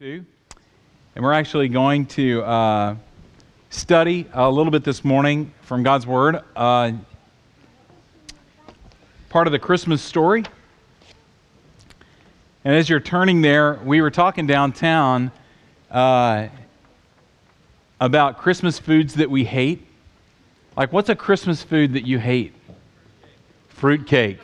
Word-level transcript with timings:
two, 0.00 0.24
and 1.14 1.22
we're 1.22 1.34
actually 1.34 1.68
going 1.68 2.06
to 2.06 2.42
uh, 2.42 2.96
study 3.68 4.26
a 4.32 4.50
little 4.50 4.70
bit 4.70 4.82
this 4.82 5.04
morning 5.04 5.52
from 5.60 5.82
God's 5.82 6.06
Word. 6.06 6.40
Uh, 6.56 6.92
part 9.28 9.46
of 9.46 9.52
the 9.52 9.58
Christmas 9.58 10.00
story. 10.00 10.42
And 12.64 12.74
as 12.74 12.88
you're 12.88 12.98
turning 12.98 13.42
there, 13.42 13.78
we 13.84 14.00
were 14.00 14.10
talking 14.10 14.46
downtown 14.46 15.32
uh, 15.90 16.48
about 18.00 18.38
Christmas 18.38 18.78
foods 18.78 19.16
that 19.16 19.28
we 19.30 19.44
hate. 19.44 19.86
Like, 20.78 20.94
what's 20.94 21.10
a 21.10 21.14
Christmas 21.14 21.62
food 21.62 21.92
that 21.92 22.06
you 22.06 22.18
hate? 22.18 22.54
Fruitcake. 23.68 24.40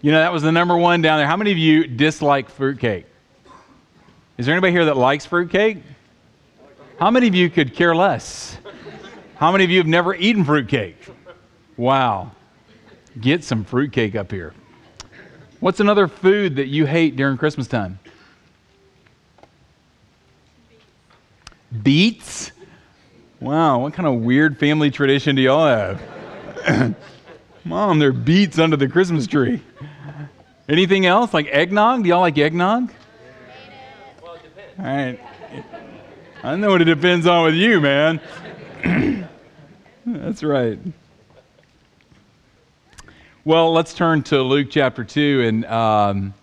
You 0.00 0.10
know, 0.10 0.20
that 0.20 0.32
was 0.32 0.42
the 0.42 0.52
number 0.52 0.74
one 0.74 1.02
down 1.02 1.18
there. 1.18 1.26
How 1.26 1.36
many 1.36 1.52
of 1.52 1.58
you 1.58 1.86
dislike 1.86 2.48
fruitcake? 2.48 3.04
Is 4.38 4.44
there 4.44 4.54
anybody 4.54 4.72
here 4.72 4.84
that 4.84 4.96
likes 4.96 5.24
fruitcake? 5.24 5.78
How 6.98 7.10
many 7.10 7.26
of 7.26 7.34
you 7.34 7.48
could 7.48 7.74
care 7.74 7.94
less? 7.94 8.58
How 9.36 9.50
many 9.50 9.64
of 9.64 9.70
you 9.70 9.78
have 9.78 9.86
never 9.86 10.14
eaten 10.14 10.44
fruitcake? 10.44 10.96
Wow. 11.76 12.32
Get 13.20 13.44
some 13.44 13.64
fruitcake 13.64 14.14
up 14.14 14.30
here. 14.30 14.52
What's 15.60 15.80
another 15.80 16.06
food 16.06 16.56
that 16.56 16.66
you 16.66 16.84
hate 16.84 17.16
during 17.16 17.38
Christmas 17.38 17.66
time? 17.66 17.98
Beets? 21.82 22.52
Wow, 23.40 23.80
what 23.80 23.94
kind 23.94 24.06
of 24.06 24.20
weird 24.20 24.58
family 24.58 24.90
tradition 24.90 25.36
do 25.36 25.42
y'all 25.42 25.66
have? 25.66 26.94
Mom, 27.64 27.98
there 27.98 28.10
are 28.10 28.12
beets 28.12 28.58
under 28.58 28.76
the 28.76 28.88
Christmas 28.88 29.26
tree. 29.26 29.62
Anything 30.68 31.06
else? 31.06 31.32
Like 31.32 31.46
eggnog? 31.46 32.02
Do 32.02 32.08
y'all 32.08 32.20
like 32.20 32.36
eggnog? 32.38 32.92
All 34.78 34.84
right. 34.84 35.18
I 36.42 36.54
know 36.54 36.68
what 36.68 36.82
it 36.82 36.84
depends 36.84 37.26
on 37.26 37.44
with 37.44 37.54
you, 37.54 37.80
man. 37.80 38.20
That's 40.06 40.42
right. 40.42 40.78
Well, 43.46 43.72
let's 43.72 43.94
turn 43.94 44.22
to 44.24 44.42
Luke 44.42 44.68
chapter 44.70 45.02
2 45.02 45.44
and 45.46 45.64
um, 45.64 46.34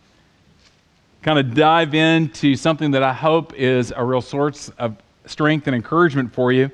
kind 1.21 1.37
of 1.37 1.53
dive 1.53 1.93
into 1.93 2.55
something 2.55 2.89
that 2.91 3.03
I 3.03 3.13
hope 3.13 3.53
is 3.53 3.93
a 3.95 4.03
real 4.03 4.21
source 4.21 4.69
of 4.79 4.97
strength 5.27 5.67
and 5.67 5.75
encouragement 5.75 6.33
for 6.33 6.51
you. 6.51 6.71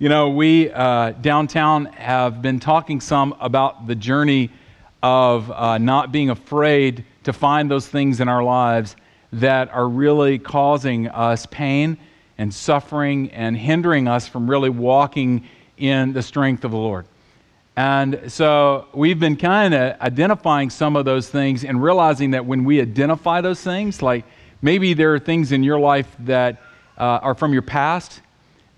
You 0.00 0.08
know, 0.08 0.30
we 0.30 0.72
uh, 0.72 1.12
downtown 1.12 1.84
have 1.86 2.42
been 2.42 2.58
talking 2.58 3.00
some 3.00 3.36
about 3.38 3.86
the 3.86 3.94
journey 3.94 4.50
of 5.00 5.48
uh, 5.48 5.78
not 5.78 6.10
being 6.10 6.30
afraid 6.30 7.04
to 7.22 7.32
find 7.32 7.70
those 7.70 7.86
things 7.86 8.20
in 8.20 8.26
our 8.26 8.42
lives 8.42 8.96
that 9.32 9.72
are 9.72 9.88
really 9.88 10.38
causing 10.38 11.08
us 11.08 11.46
pain 11.46 11.98
and 12.38 12.52
suffering 12.52 13.30
and 13.30 13.56
hindering 13.56 14.08
us 14.08 14.28
from 14.28 14.48
really 14.48 14.70
walking 14.70 15.46
in 15.76 16.12
the 16.12 16.22
strength 16.22 16.64
of 16.64 16.70
the 16.70 16.76
Lord. 16.76 17.06
And 17.76 18.32
so 18.32 18.88
we've 18.94 19.20
been 19.20 19.36
kind 19.36 19.74
of 19.74 20.00
identifying 20.00 20.70
some 20.70 20.96
of 20.96 21.04
those 21.04 21.28
things 21.28 21.64
and 21.64 21.82
realizing 21.82 22.30
that 22.30 22.46
when 22.46 22.64
we 22.64 22.80
identify 22.80 23.42
those 23.42 23.60
things, 23.60 24.00
like 24.00 24.24
maybe 24.62 24.94
there 24.94 25.14
are 25.14 25.18
things 25.18 25.52
in 25.52 25.62
your 25.62 25.78
life 25.78 26.08
that 26.20 26.62
uh, 26.96 27.20
are 27.22 27.34
from 27.34 27.52
your 27.52 27.62
past 27.62 28.22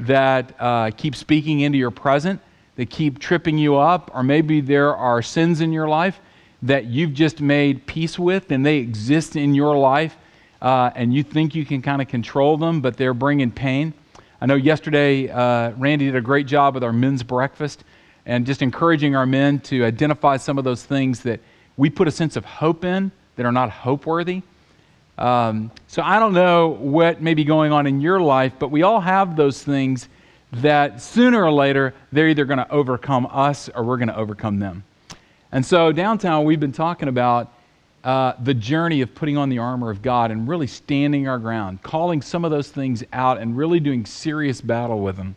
that 0.00 0.54
uh, 0.58 0.90
keep 0.96 1.14
speaking 1.14 1.60
into 1.60 1.78
your 1.78 1.90
present, 1.92 2.40
that 2.76 2.90
keep 2.90 3.18
tripping 3.18 3.58
you 3.58 3.76
up, 3.76 4.10
or 4.14 4.22
maybe 4.22 4.60
there 4.60 4.94
are 4.96 5.22
sins 5.22 5.60
in 5.60 5.72
your 5.72 5.88
life 5.88 6.20
that 6.62 6.86
you've 6.86 7.12
just 7.12 7.40
made 7.40 7.86
peace 7.86 8.18
with 8.18 8.50
and 8.50 8.66
they 8.66 8.78
exist 8.78 9.36
in 9.36 9.54
your 9.54 9.76
life 9.76 10.16
uh, 10.60 10.90
and 10.94 11.14
you 11.14 11.22
think 11.22 11.54
you 11.54 11.64
can 11.64 11.82
kind 11.82 12.02
of 12.02 12.08
control 12.08 12.56
them, 12.56 12.80
but 12.80 12.96
they're 12.96 13.14
bringing 13.14 13.50
pain. 13.50 13.94
I 14.40 14.46
know 14.46 14.54
yesterday 14.54 15.28
uh, 15.28 15.70
Randy 15.72 16.06
did 16.06 16.16
a 16.16 16.20
great 16.20 16.46
job 16.46 16.74
with 16.74 16.84
our 16.84 16.92
men's 16.92 17.22
breakfast 17.22 17.84
and 18.26 18.46
just 18.46 18.62
encouraging 18.62 19.16
our 19.16 19.26
men 19.26 19.60
to 19.60 19.84
identify 19.84 20.36
some 20.36 20.58
of 20.58 20.64
those 20.64 20.84
things 20.84 21.20
that 21.22 21.40
we 21.76 21.90
put 21.90 22.08
a 22.08 22.10
sense 22.10 22.36
of 22.36 22.44
hope 22.44 22.84
in 22.84 23.10
that 23.36 23.46
are 23.46 23.52
not 23.52 23.70
hope 23.70 24.06
worthy. 24.06 24.42
Um, 25.16 25.72
so 25.88 26.02
I 26.02 26.18
don't 26.20 26.34
know 26.34 26.68
what 26.68 27.20
may 27.20 27.34
be 27.34 27.44
going 27.44 27.72
on 27.72 27.86
in 27.86 28.00
your 28.00 28.20
life, 28.20 28.52
but 28.58 28.70
we 28.70 28.82
all 28.82 29.00
have 29.00 29.34
those 29.34 29.62
things 29.62 30.08
that 30.52 31.02
sooner 31.02 31.42
or 31.42 31.50
later 31.50 31.94
they're 32.12 32.28
either 32.28 32.44
going 32.44 32.58
to 32.58 32.70
overcome 32.70 33.26
us 33.30 33.68
or 33.70 33.82
we're 33.82 33.96
going 33.96 34.08
to 34.08 34.16
overcome 34.16 34.58
them. 34.58 34.84
And 35.50 35.64
so 35.64 35.92
downtown, 35.92 36.44
we've 36.44 36.60
been 36.60 36.72
talking 36.72 37.08
about 37.08 37.52
uh, 38.04 38.34
the 38.42 38.54
journey 38.54 39.00
of 39.00 39.14
putting 39.14 39.36
on 39.36 39.48
the 39.48 39.58
armor 39.58 39.90
of 39.90 40.02
God 40.02 40.30
and 40.30 40.48
really 40.48 40.66
standing 40.66 41.28
our 41.28 41.38
ground, 41.38 41.82
calling 41.82 42.22
some 42.22 42.44
of 42.44 42.50
those 42.50 42.68
things 42.70 43.02
out 43.12 43.38
and 43.38 43.56
really 43.56 43.80
doing 43.80 44.06
serious 44.06 44.60
battle 44.60 45.00
with 45.00 45.16
them 45.16 45.34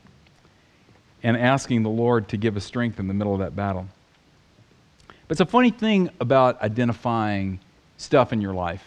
and 1.24 1.38
asking 1.38 1.84
the 1.84 1.90
Lord 1.90 2.28
to 2.30 2.38
give 2.38 2.58
us 2.58 2.66
strength 2.66 3.00
in 3.00 3.08
the 3.08 3.14
middle 3.14 3.34
of 3.34 3.40
that 3.40 3.56
battle. 3.56 3.88
But 5.08 5.36
it's 5.36 5.42
a 5.42 5.46
funny 5.46 5.72
thing 5.72 6.10
about 6.20 6.62
identifying 6.62 7.60
stuff 7.98 8.34
in 8.34 8.42
your 8.42 8.54
life 8.54 8.84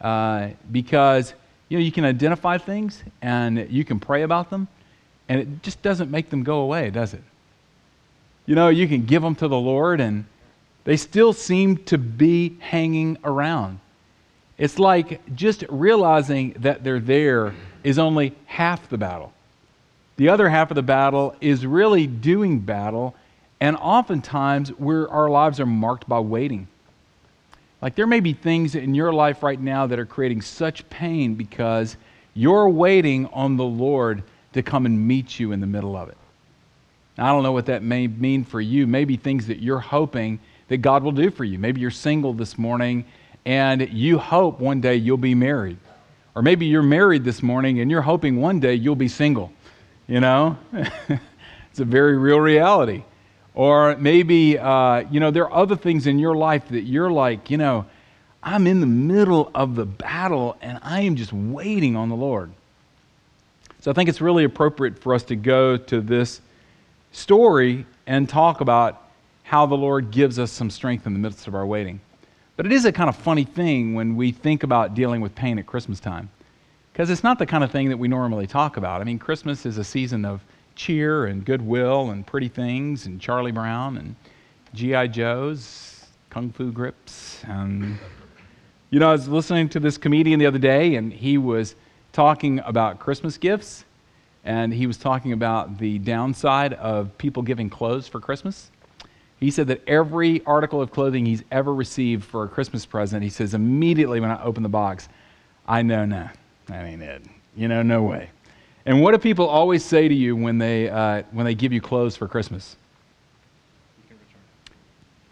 uh, 0.00 0.50
because 0.70 1.34
you 1.68 1.78
know 1.78 1.84
you 1.84 1.92
can 1.92 2.04
identify 2.04 2.58
things 2.58 3.02
and 3.22 3.70
you 3.70 3.84
can 3.84 4.00
pray 4.00 4.22
about 4.22 4.50
them, 4.50 4.68
and 5.28 5.40
it 5.40 5.62
just 5.62 5.82
doesn't 5.82 6.10
make 6.10 6.30
them 6.30 6.42
go 6.42 6.60
away, 6.60 6.90
does 6.90 7.14
it? 7.14 7.22
You 8.46 8.54
know, 8.54 8.68
you 8.68 8.88
can 8.88 9.04
give 9.04 9.22
them 9.22 9.34
to 9.36 9.48
the 9.48 9.58
Lord 9.58 10.00
and 10.00 10.24
they 10.90 10.96
still 10.96 11.32
seem 11.32 11.76
to 11.76 11.96
be 11.96 12.56
hanging 12.58 13.16
around. 13.22 13.78
It's 14.58 14.76
like 14.76 15.20
just 15.36 15.62
realizing 15.68 16.56
that 16.58 16.82
they're 16.82 16.98
there 16.98 17.54
is 17.84 17.96
only 17.96 18.34
half 18.46 18.88
the 18.88 18.98
battle. 18.98 19.32
The 20.16 20.30
other 20.30 20.48
half 20.48 20.72
of 20.72 20.74
the 20.74 20.82
battle 20.82 21.36
is 21.40 21.64
really 21.64 22.08
doing 22.08 22.58
battle, 22.58 23.14
and 23.60 23.76
oftentimes 23.76 24.70
where 24.70 25.08
our 25.08 25.30
lives 25.30 25.60
are 25.60 25.64
marked 25.64 26.08
by 26.08 26.18
waiting. 26.18 26.66
Like 27.80 27.94
there 27.94 28.08
may 28.08 28.18
be 28.18 28.32
things 28.32 28.74
in 28.74 28.92
your 28.96 29.12
life 29.12 29.44
right 29.44 29.60
now 29.60 29.86
that 29.86 30.00
are 30.00 30.06
creating 30.06 30.42
such 30.42 30.90
pain 30.90 31.36
because 31.36 31.96
you're 32.34 32.68
waiting 32.68 33.26
on 33.26 33.56
the 33.56 33.62
Lord 33.62 34.24
to 34.54 34.62
come 34.64 34.86
and 34.86 35.06
meet 35.06 35.38
you 35.38 35.52
in 35.52 35.60
the 35.60 35.68
middle 35.68 35.96
of 35.96 36.08
it. 36.08 36.18
I 37.16 37.28
don't 37.28 37.44
know 37.44 37.52
what 37.52 37.66
that 37.66 37.84
may 37.84 38.08
mean 38.08 38.42
for 38.44 38.60
you. 38.60 38.88
Maybe 38.88 39.16
things 39.16 39.46
that 39.46 39.60
you're 39.60 39.78
hoping 39.78 40.40
that 40.70 40.78
God 40.78 41.02
will 41.02 41.12
do 41.12 41.32
for 41.32 41.42
you. 41.42 41.58
Maybe 41.58 41.80
you're 41.80 41.90
single 41.90 42.32
this 42.32 42.56
morning 42.56 43.04
and 43.44 43.88
you 43.92 44.18
hope 44.18 44.60
one 44.60 44.80
day 44.80 44.94
you'll 44.94 45.16
be 45.16 45.34
married. 45.34 45.78
Or 46.36 46.42
maybe 46.42 46.66
you're 46.66 46.80
married 46.80 47.24
this 47.24 47.42
morning 47.42 47.80
and 47.80 47.90
you're 47.90 48.02
hoping 48.02 48.40
one 48.40 48.60
day 48.60 48.74
you'll 48.74 48.94
be 48.94 49.08
single. 49.08 49.52
You 50.06 50.20
know? 50.20 50.56
it's 50.72 51.80
a 51.80 51.84
very 51.84 52.16
real 52.16 52.38
reality. 52.38 53.02
Or 53.52 53.96
maybe, 53.96 54.60
uh, 54.60 55.02
you 55.10 55.18
know, 55.18 55.32
there 55.32 55.50
are 55.50 55.52
other 55.52 55.74
things 55.74 56.06
in 56.06 56.20
your 56.20 56.36
life 56.36 56.68
that 56.68 56.82
you're 56.82 57.10
like, 57.10 57.50
you 57.50 57.56
know, 57.56 57.84
I'm 58.40 58.68
in 58.68 58.78
the 58.78 58.86
middle 58.86 59.50
of 59.52 59.74
the 59.74 59.86
battle 59.86 60.56
and 60.62 60.78
I 60.82 61.00
am 61.00 61.16
just 61.16 61.32
waiting 61.32 61.96
on 61.96 62.10
the 62.10 62.16
Lord. 62.16 62.52
So 63.80 63.90
I 63.90 63.94
think 63.94 64.08
it's 64.08 64.20
really 64.20 64.44
appropriate 64.44 65.00
for 65.00 65.14
us 65.14 65.24
to 65.24 65.34
go 65.34 65.76
to 65.76 66.00
this 66.00 66.40
story 67.10 67.86
and 68.06 68.28
talk 68.28 68.60
about 68.60 69.09
how 69.50 69.66
the 69.66 69.74
Lord 69.74 70.12
gives 70.12 70.38
us 70.38 70.52
some 70.52 70.70
strength 70.70 71.08
in 71.08 71.12
the 71.12 71.18
midst 71.18 71.48
of 71.48 71.56
our 71.56 71.66
waiting. 71.66 72.00
But 72.54 72.66
it 72.66 72.72
is 72.72 72.84
a 72.84 72.92
kind 72.92 73.08
of 73.08 73.16
funny 73.16 73.42
thing 73.42 73.94
when 73.94 74.14
we 74.14 74.30
think 74.30 74.62
about 74.62 74.94
dealing 74.94 75.20
with 75.20 75.34
pain 75.34 75.58
at 75.58 75.66
Christmas 75.66 75.98
time, 75.98 76.30
because 76.92 77.10
it's 77.10 77.24
not 77.24 77.36
the 77.40 77.46
kind 77.46 77.64
of 77.64 77.72
thing 77.72 77.88
that 77.88 77.96
we 77.96 78.06
normally 78.06 78.46
talk 78.46 78.76
about. 78.76 79.00
I 79.00 79.04
mean, 79.04 79.18
Christmas 79.18 79.66
is 79.66 79.76
a 79.76 79.82
season 79.82 80.24
of 80.24 80.40
cheer 80.76 81.26
and 81.26 81.44
goodwill 81.44 82.10
and 82.10 82.24
pretty 82.24 82.46
things 82.46 83.06
and 83.06 83.20
Charlie 83.20 83.50
Brown 83.50 83.96
and 83.96 84.14
G.I. 84.72 85.08
Joes, 85.08 86.06
Kung 86.30 86.52
Fu 86.52 86.70
grips. 86.70 87.42
And, 87.48 87.98
you 88.90 89.00
know, 89.00 89.08
I 89.08 89.12
was 89.12 89.26
listening 89.26 89.68
to 89.70 89.80
this 89.80 89.98
comedian 89.98 90.38
the 90.38 90.46
other 90.46 90.60
day, 90.60 90.94
and 90.94 91.12
he 91.12 91.38
was 91.38 91.74
talking 92.12 92.60
about 92.60 93.00
Christmas 93.00 93.36
gifts, 93.36 93.84
and 94.44 94.72
he 94.72 94.86
was 94.86 94.96
talking 94.96 95.32
about 95.32 95.78
the 95.78 95.98
downside 95.98 96.74
of 96.74 97.18
people 97.18 97.42
giving 97.42 97.68
clothes 97.68 98.06
for 98.06 98.20
Christmas. 98.20 98.70
He 99.40 99.50
said 99.50 99.68
that 99.68 99.82
every 99.88 100.44
article 100.44 100.82
of 100.82 100.90
clothing 100.90 101.24
he's 101.24 101.42
ever 101.50 101.74
received 101.74 102.24
for 102.24 102.44
a 102.44 102.48
Christmas 102.48 102.84
present, 102.84 103.22
he 103.22 103.30
says, 103.30 103.54
immediately 103.54 104.20
when 104.20 104.30
I 104.30 104.42
open 104.42 104.62
the 104.62 104.68
box, 104.68 105.08
I 105.66 105.80
know, 105.80 106.04
no, 106.04 106.28
that 106.66 106.84
ain't 106.84 107.02
it. 107.02 107.22
You 107.56 107.68
know, 107.68 107.82
no 107.82 108.02
way. 108.02 108.28
And 108.84 109.00
what 109.00 109.12
do 109.12 109.18
people 109.18 109.46
always 109.46 109.84
say 109.84 110.08
to 110.08 110.14
you 110.14 110.36
when 110.36 110.58
they, 110.58 110.90
uh, 110.90 111.22
when 111.30 111.46
they 111.46 111.54
give 111.54 111.72
you 111.72 111.80
clothes 111.80 112.16
for 112.16 112.28
Christmas? 112.28 112.76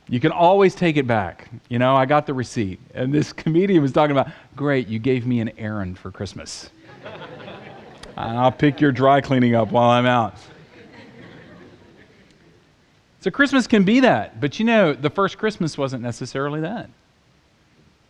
You 0.08 0.20
can 0.20 0.32
always 0.32 0.74
take 0.74 0.96
it 0.96 1.06
back. 1.06 1.50
You 1.68 1.78
know, 1.78 1.94
I 1.94 2.06
got 2.06 2.26
the 2.26 2.32
receipt. 2.32 2.80
And 2.94 3.12
this 3.12 3.32
comedian 3.34 3.82
was 3.82 3.92
talking 3.92 4.16
about, 4.16 4.32
great, 4.56 4.88
you 4.88 4.98
gave 4.98 5.26
me 5.26 5.40
an 5.40 5.50
errand 5.58 5.98
for 5.98 6.10
Christmas. 6.10 6.70
I'll 8.16 8.52
pick 8.52 8.80
your 8.80 8.90
dry 8.90 9.20
cleaning 9.20 9.54
up 9.54 9.70
while 9.70 9.90
I'm 9.90 10.06
out. 10.06 10.34
So 13.20 13.30
Christmas 13.30 13.66
can 13.66 13.84
be 13.84 14.00
that. 14.00 14.40
But 14.40 14.58
you 14.58 14.64
know, 14.64 14.92
the 14.92 15.10
first 15.10 15.38
Christmas 15.38 15.76
wasn't 15.76 16.02
necessarily 16.02 16.60
that. 16.60 16.88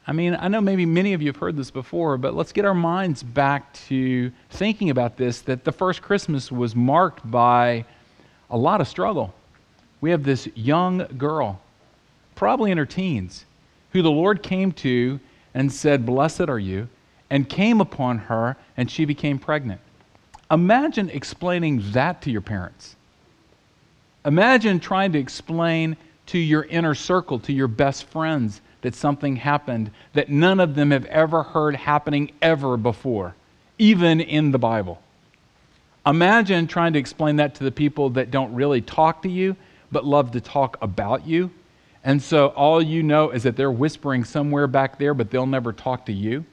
I 0.06 0.12
mean, 0.12 0.36
I 0.40 0.48
know 0.48 0.62
maybe 0.62 0.86
many 0.86 1.12
of 1.12 1.20
you 1.20 1.28
have 1.28 1.36
heard 1.36 1.56
this 1.56 1.70
before, 1.70 2.16
but 2.16 2.34
let's 2.34 2.52
get 2.52 2.64
our 2.64 2.74
minds 2.74 3.22
back 3.22 3.74
to 3.88 4.32
thinking 4.50 4.88
about 4.88 5.18
this 5.18 5.42
that 5.42 5.64
the 5.64 5.72
first 5.72 6.00
Christmas 6.00 6.50
was 6.50 6.74
marked 6.74 7.30
by 7.30 7.84
a 8.48 8.56
lot 8.56 8.80
of 8.80 8.88
struggle. 8.88 9.34
We 10.00 10.10
have 10.10 10.24
this 10.24 10.48
young 10.54 11.06
girl, 11.18 11.60
probably 12.36 12.70
in 12.70 12.78
her 12.78 12.86
teens, 12.86 13.44
who 13.92 14.00
the 14.00 14.10
Lord 14.10 14.42
came 14.42 14.72
to 14.72 15.20
and 15.52 15.70
said, 15.70 16.06
Blessed 16.06 16.48
are 16.48 16.58
you, 16.58 16.88
and 17.28 17.46
came 17.48 17.80
upon 17.80 18.18
her, 18.18 18.56
and 18.78 18.90
she 18.90 19.04
became 19.04 19.38
pregnant. 19.38 19.80
Imagine 20.50 21.10
explaining 21.10 21.82
that 21.92 22.22
to 22.22 22.30
your 22.30 22.40
parents. 22.40 22.96
Imagine 24.24 24.80
trying 24.80 25.12
to 25.12 25.18
explain 25.18 25.96
to 26.26 26.38
your 26.38 26.64
inner 26.64 26.94
circle, 26.94 27.38
to 27.40 27.52
your 27.52 27.68
best 27.68 28.04
friends, 28.04 28.60
that 28.82 28.94
something 28.94 29.36
happened 29.36 29.90
that 30.12 30.28
none 30.28 30.60
of 30.60 30.74
them 30.74 30.90
have 30.90 31.04
ever 31.06 31.42
heard 31.42 31.74
happening 31.74 32.30
ever 32.40 32.76
before, 32.76 33.34
even 33.78 34.20
in 34.20 34.50
the 34.52 34.58
Bible. 34.58 35.02
Imagine 36.06 36.66
trying 36.66 36.92
to 36.92 36.98
explain 36.98 37.36
that 37.36 37.56
to 37.56 37.64
the 37.64 37.70
people 37.70 38.10
that 38.10 38.30
don't 38.30 38.54
really 38.54 38.80
talk 38.80 39.22
to 39.22 39.28
you, 39.28 39.56
but 39.90 40.04
love 40.04 40.32
to 40.32 40.40
talk 40.40 40.76
about 40.80 41.26
you. 41.26 41.50
And 42.04 42.22
so 42.22 42.48
all 42.48 42.80
you 42.80 43.02
know 43.02 43.30
is 43.30 43.42
that 43.42 43.56
they're 43.56 43.70
whispering 43.70 44.24
somewhere 44.24 44.66
back 44.66 44.98
there, 44.98 45.12
but 45.12 45.30
they'll 45.30 45.46
never 45.46 45.72
talk 45.72 46.06
to 46.06 46.12
you. 46.12 46.44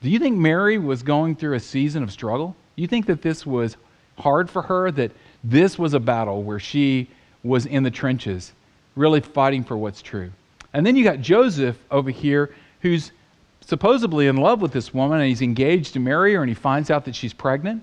Do 0.00 0.10
you 0.10 0.18
think 0.18 0.36
Mary 0.36 0.78
was 0.78 1.02
going 1.02 1.36
through 1.36 1.54
a 1.54 1.60
season 1.60 2.02
of 2.02 2.10
struggle? 2.10 2.56
You 2.74 2.88
think 2.88 3.06
that 3.06 3.22
this 3.22 3.46
was 3.46 3.76
hard 4.18 4.50
for 4.50 4.62
her, 4.62 4.90
that 4.92 5.12
this 5.44 5.78
was 5.78 5.94
a 5.94 6.00
battle 6.00 6.42
where 6.42 6.60
she 6.60 7.08
was 7.42 7.66
in 7.66 7.82
the 7.82 7.90
trenches, 7.90 8.52
really 8.94 9.20
fighting 9.20 9.64
for 9.64 9.76
what's 9.76 10.02
true? 10.02 10.30
And 10.72 10.86
then 10.86 10.96
you 10.96 11.04
got 11.04 11.20
Joseph 11.20 11.76
over 11.90 12.10
here 12.10 12.54
who's 12.80 13.12
supposedly 13.60 14.26
in 14.26 14.36
love 14.36 14.60
with 14.60 14.72
this 14.72 14.92
woman 14.92 15.20
and 15.20 15.28
he's 15.28 15.42
engaged 15.42 15.92
to 15.94 16.00
marry 16.00 16.34
her 16.34 16.42
and 16.42 16.48
he 16.48 16.54
finds 16.54 16.90
out 16.90 17.04
that 17.04 17.14
she's 17.14 17.32
pregnant. 17.32 17.82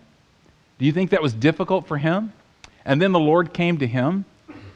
Do 0.77 0.85
you 0.85 0.91
think 0.91 1.09
that 1.11 1.21
was 1.21 1.33
difficult 1.33 1.88
for 1.88 1.97
him? 1.97 2.33
And 2.85 3.01
then 3.01 3.11
the 3.11 3.19
Lord 3.19 3.53
came 3.53 3.77
to 3.79 3.88
him 3.88 4.25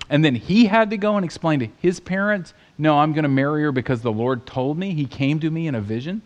and 0.09 0.23
then 0.23 0.35
he 0.35 0.65
had 0.65 0.89
to 0.89 0.97
go 0.97 1.15
and 1.15 1.25
explain 1.25 1.59
to 1.59 1.69
his 1.79 1.99
parents, 1.99 2.53
No, 2.77 2.99
I'm 2.99 3.13
going 3.13 3.23
to 3.23 3.29
marry 3.29 3.63
her 3.63 3.71
because 3.71 4.01
the 4.01 4.11
Lord 4.11 4.45
told 4.45 4.77
me. 4.77 4.93
He 4.93 5.05
came 5.05 5.39
to 5.39 5.49
me 5.49 5.67
in 5.67 5.75
a 5.75 5.81
vision. 5.81 6.21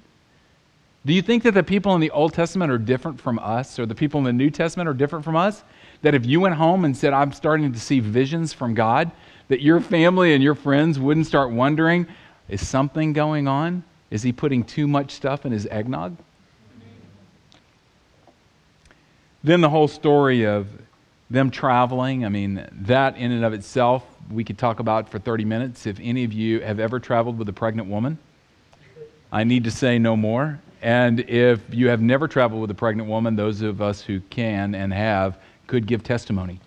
Do 1.05 1.13
you 1.13 1.21
think 1.21 1.43
that 1.43 1.53
the 1.53 1.63
people 1.63 1.95
in 1.95 2.01
the 2.01 2.11
Old 2.11 2.33
Testament 2.33 2.71
are 2.71 2.77
different 2.77 3.21
from 3.21 3.39
us 3.39 3.79
or 3.79 3.85
the 3.85 3.95
people 3.95 4.17
in 4.19 4.25
the 4.25 4.33
New 4.33 4.49
Testament 4.49 4.89
are 4.89 4.93
different 4.93 5.23
from 5.23 5.37
us? 5.37 5.63
That 6.01 6.13
if 6.13 6.25
you 6.25 6.39
went 6.39 6.55
home 6.55 6.85
and 6.85 6.95
said, 6.95 7.13
I'm 7.13 7.31
starting 7.31 7.73
to 7.73 7.79
see 7.79 7.99
visions 7.99 8.53
from 8.53 8.73
God, 8.73 9.11
that 9.47 9.61
your 9.61 9.79
family 9.79 10.33
and 10.33 10.43
your 10.43 10.55
friends 10.55 10.99
wouldn't 10.99 11.25
start 11.25 11.51
wondering 11.51 12.07
is 12.49 12.65
something 12.65 13.13
going 13.13 13.47
on? 13.47 13.83
Is 14.09 14.23
he 14.23 14.31
putting 14.31 14.63
too 14.63 14.87
much 14.87 15.11
stuff 15.11 15.45
in 15.45 15.51
his 15.51 15.65
eggnog? 15.67 16.17
Then 19.43 19.61
the 19.61 19.69
whole 19.69 19.87
story 19.87 20.45
of 20.45 20.67
them 21.29 21.51
traveling, 21.51 22.25
I 22.25 22.29
mean, 22.29 22.67
that 22.71 23.17
in 23.17 23.31
and 23.31 23.43
of 23.43 23.53
itself, 23.53 24.03
we 24.31 24.43
could 24.43 24.57
talk 24.57 24.79
about 24.79 25.09
for 25.09 25.19
30 25.19 25.45
minutes. 25.45 25.85
If 25.85 25.99
any 26.01 26.23
of 26.23 26.33
you 26.33 26.61
have 26.61 26.79
ever 26.79 26.99
traveled 26.99 27.37
with 27.37 27.47
a 27.49 27.53
pregnant 27.53 27.89
woman, 27.89 28.17
I 29.31 29.43
need 29.43 29.65
to 29.65 29.71
say 29.71 29.99
no 29.99 30.15
more. 30.15 30.59
And 30.81 31.21
if 31.21 31.61
you 31.71 31.89
have 31.89 32.01
never 32.01 32.27
traveled 32.27 32.61
with 32.61 32.71
a 32.71 32.75
pregnant 32.75 33.09
woman, 33.09 33.35
those 33.35 33.61
of 33.61 33.81
us 33.81 34.01
who 34.01 34.19
can 34.21 34.75
and 34.75 34.93
have 34.93 35.37
could 35.67 35.85
give 35.85 36.03
testimony. 36.03 36.59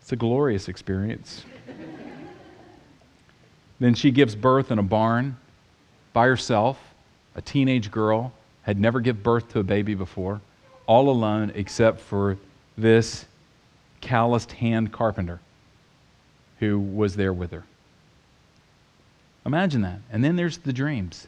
It's 0.00 0.12
a 0.12 0.16
glorious 0.16 0.68
experience. 0.68 1.44
then 3.80 3.94
she 3.94 4.10
gives 4.10 4.34
birth 4.34 4.70
in 4.70 4.78
a 4.78 4.82
barn 4.82 5.36
by 6.12 6.26
herself, 6.26 6.78
a 7.34 7.40
teenage 7.40 7.90
girl, 7.90 8.32
had 8.62 8.78
never 8.78 9.00
given 9.00 9.22
birth 9.22 9.48
to 9.50 9.60
a 9.60 9.62
baby 9.62 9.94
before, 9.94 10.40
all 10.86 11.10
alone 11.10 11.52
except 11.54 12.00
for 12.00 12.36
this 12.76 13.26
calloused 14.00 14.52
hand 14.52 14.92
carpenter 14.92 15.40
who 16.58 16.78
was 16.78 17.16
there 17.16 17.32
with 17.32 17.50
her. 17.52 17.64
Imagine 19.46 19.82
that. 19.82 20.00
And 20.10 20.22
then 20.22 20.36
there's 20.36 20.58
the 20.58 20.72
dreams. 20.72 21.26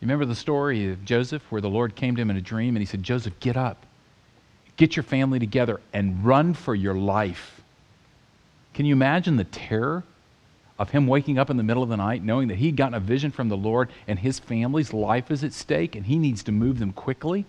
You 0.00 0.06
remember 0.06 0.24
the 0.24 0.34
story 0.34 0.90
of 0.90 1.04
Joseph 1.04 1.42
where 1.50 1.60
the 1.60 1.68
Lord 1.68 1.94
came 1.94 2.16
to 2.16 2.22
him 2.22 2.30
in 2.30 2.36
a 2.36 2.42
dream 2.42 2.74
and 2.74 2.82
he 2.82 2.86
said, 2.86 3.02
Joseph, 3.02 3.38
get 3.40 3.56
up. 3.56 3.84
Get 4.80 4.96
your 4.96 5.02
family 5.02 5.38
together 5.38 5.78
and 5.92 6.24
run 6.24 6.54
for 6.54 6.74
your 6.74 6.94
life. 6.94 7.60
Can 8.72 8.86
you 8.86 8.94
imagine 8.94 9.36
the 9.36 9.44
terror 9.44 10.04
of 10.78 10.88
him 10.88 11.06
waking 11.06 11.38
up 11.38 11.50
in 11.50 11.58
the 11.58 11.62
middle 11.62 11.82
of 11.82 11.90
the 11.90 11.98
night 11.98 12.24
knowing 12.24 12.48
that 12.48 12.56
he'd 12.56 12.76
gotten 12.76 12.94
a 12.94 13.00
vision 13.00 13.30
from 13.30 13.50
the 13.50 13.58
Lord 13.58 13.90
and 14.08 14.18
his 14.18 14.38
family's 14.38 14.94
life 14.94 15.30
is 15.30 15.44
at 15.44 15.52
stake 15.52 15.96
and 15.96 16.06
he 16.06 16.16
needs 16.16 16.42
to 16.44 16.52
move 16.52 16.78
them 16.78 16.94
quickly? 16.94 17.44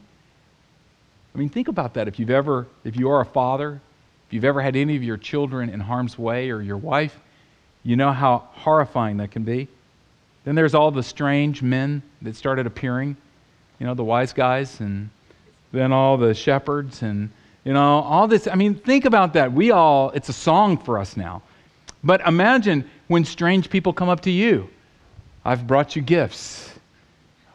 I 1.33 1.38
mean, 1.38 1.48
think 1.48 1.69
about 1.69 1.94
that 1.94 2.10
if 2.10 2.19
you've 2.19 2.30
ever, 2.30 2.68
if 2.83 2.98
you 2.98 3.10
are 3.10 3.22
a 3.22 3.25
father, 3.25 3.80
if 4.27 4.34
you've 4.34 4.44
ever 4.44 4.62
had 4.62 4.75
any 4.75 4.98
of 4.98 5.04
your 5.04 5.16
children 5.16 5.69
in 5.69 5.80
harm's 5.80 6.19
way 6.19 6.50
or 6.50 6.62
your 6.62 6.75
wife, 6.75 7.18
you 7.81 7.95
know 7.95 8.12
how 8.12 8.50
horrifying 8.56 9.16
that 9.18 9.31
can 9.31 9.44
be. 9.44 9.69
Then 10.44 10.56
there's 10.56 10.75
all 10.75 10.92
the 10.92 11.01
strange 11.01 11.62
men 11.62 12.04
that 12.24 12.36
started 12.36 12.68
appearing, 12.68 13.16
you 13.80 13.86
know, 13.86 13.94
the 13.94 14.04
wise 14.04 14.34
guys 14.34 14.81
and 14.81 15.12
then 15.71 15.91
all 15.91 16.18
the 16.18 16.33
shepherds 16.33 17.01
and 17.01 17.29
you 17.63 17.73
know 17.73 18.00
all 18.01 18.27
this 18.27 18.47
i 18.47 18.56
mean 18.56 18.75
think 18.75 19.06
about 19.06 19.33
that. 19.33 19.51
We 19.53 19.71
all 19.71 20.09
it's 20.12 20.29
a 20.29 20.33
song 20.33 20.77
for 20.77 20.97
us 20.97 21.15
now. 21.15 21.41
But 22.03 22.21
imagine 22.27 22.89
when 23.07 23.25
strange 23.25 23.69
people 23.69 23.94
come 23.94 24.09
up 24.09 24.21
to 24.21 24.31
you. 24.31 24.69
I've 25.45 25.68
brought 25.68 25.95
you 25.95 26.01
gifts. 26.01 26.73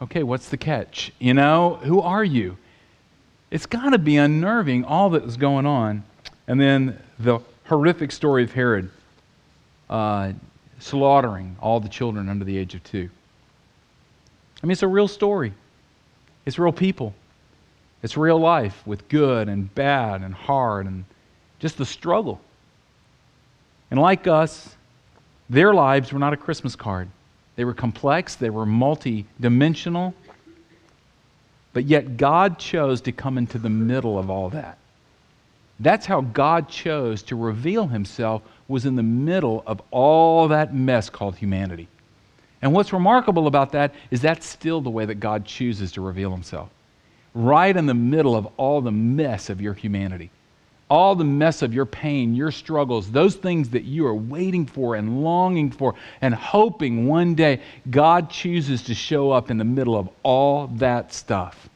Okay 0.01 0.23
what's 0.23 0.49
the 0.49 0.57
catch? 0.57 1.11
You 1.19 1.33
know 1.33 1.79
who 1.83 2.01
are 2.01 2.23
you? 2.23 2.57
It's 3.51 3.65
got 3.65 3.91
to 3.91 3.97
be 3.97 4.17
unnerving 4.17 4.83
all 4.83 5.11
that 5.11 5.23
was 5.23 5.37
going 5.37 5.65
on. 5.65 6.03
And 6.47 6.59
then 6.59 7.01
the 7.19 7.39
horrific 7.65 8.11
story 8.11 8.43
of 8.43 8.51
herod 8.51 8.89
uh, 9.89 10.33
slaughtering 10.79 11.55
all 11.61 11.79
the 11.79 11.89
children 11.89 12.29
under 12.29 12.45
the 12.45 12.57
age 12.57 12.75
of 12.75 12.83
two. 12.83 13.09
I 14.61 14.65
mean 14.65 14.71
it's 14.71 14.83
a 14.83 14.87
real 14.87 15.07
story. 15.07 15.53
It's 16.45 16.57
real 16.57 16.71
people 16.71 17.13
it's 18.07 18.15
real 18.15 18.39
life 18.39 18.87
with 18.87 19.09
good 19.09 19.49
and 19.49 19.75
bad 19.75 20.21
and 20.21 20.33
hard 20.33 20.85
and 20.85 21.03
just 21.59 21.77
the 21.77 21.85
struggle. 21.85 22.39
And 23.91 23.99
like 23.99 24.27
us, 24.27 24.77
their 25.49 25.73
lives 25.73 26.13
were 26.13 26.19
not 26.19 26.31
a 26.31 26.37
Christmas 26.37 26.73
card. 26.73 27.09
They 27.57 27.65
were 27.65 27.73
complex, 27.73 28.35
they 28.35 28.49
were 28.49 28.65
multi 28.65 29.25
dimensional, 29.41 30.13
but 31.73 31.83
yet 31.83 32.15
God 32.15 32.57
chose 32.57 33.01
to 33.01 33.11
come 33.11 33.37
into 33.37 33.59
the 33.59 33.69
middle 33.69 34.17
of 34.17 34.29
all 34.29 34.51
that. 34.51 34.77
That's 35.81 36.05
how 36.05 36.21
God 36.21 36.69
chose 36.69 37.21
to 37.23 37.35
reveal 37.35 37.87
himself 37.87 38.41
was 38.69 38.85
in 38.85 38.95
the 38.95 39.03
middle 39.03 39.63
of 39.67 39.81
all 39.91 40.47
that 40.47 40.73
mess 40.73 41.09
called 41.09 41.35
humanity. 41.35 41.89
And 42.61 42.71
what's 42.71 42.93
remarkable 42.93 43.47
about 43.47 43.73
that 43.73 43.93
is 44.11 44.21
that's 44.21 44.47
still 44.47 44.79
the 44.79 44.89
way 44.89 45.03
that 45.03 45.15
God 45.15 45.43
chooses 45.43 45.91
to 45.91 45.99
reveal 45.99 46.31
himself 46.31 46.69
right 47.37 47.75
in 47.75 47.85
the 47.85 47.93
middle 47.93 48.35
of 48.35 48.47
all 48.57 48.81
the 48.81 48.91
mess 48.91 49.49
of 49.49 49.61
your 49.61 49.73
humanity, 49.73 50.31
all 50.89 51.15
the 51.15 51.23
mess 51.23 51.61
of 51.61 51.73
your 51.73 51.85
pain, 51.85 52.33
your 52.33 52.49
struggles, 52.49 53.11
those 53.11 53.35
things 53.35 53.69
that 53.69 53.83
you 53.83 54.07
are 54.07 54.15
waiting 54.15 54.65
for 54.65 54.95
and 54.95 55.23
longing 55.23 55.69
for 55.69 55.93
and 56.21 56.33
hoping 56.33 57.07
one 57.07 57.35
day 57.35 57.61
God 57.89 58.29
chooses 58.29 58.81
to 58.83 58.95
show 58.95 59.31
up 59.31 59.51
in 59.51 59.57
the 59.57 59.63
middle 59.63 59.95
of 59.95 60.09
all 60.23 60.67
that 60.77 61.13
stuff. 61.13 61.69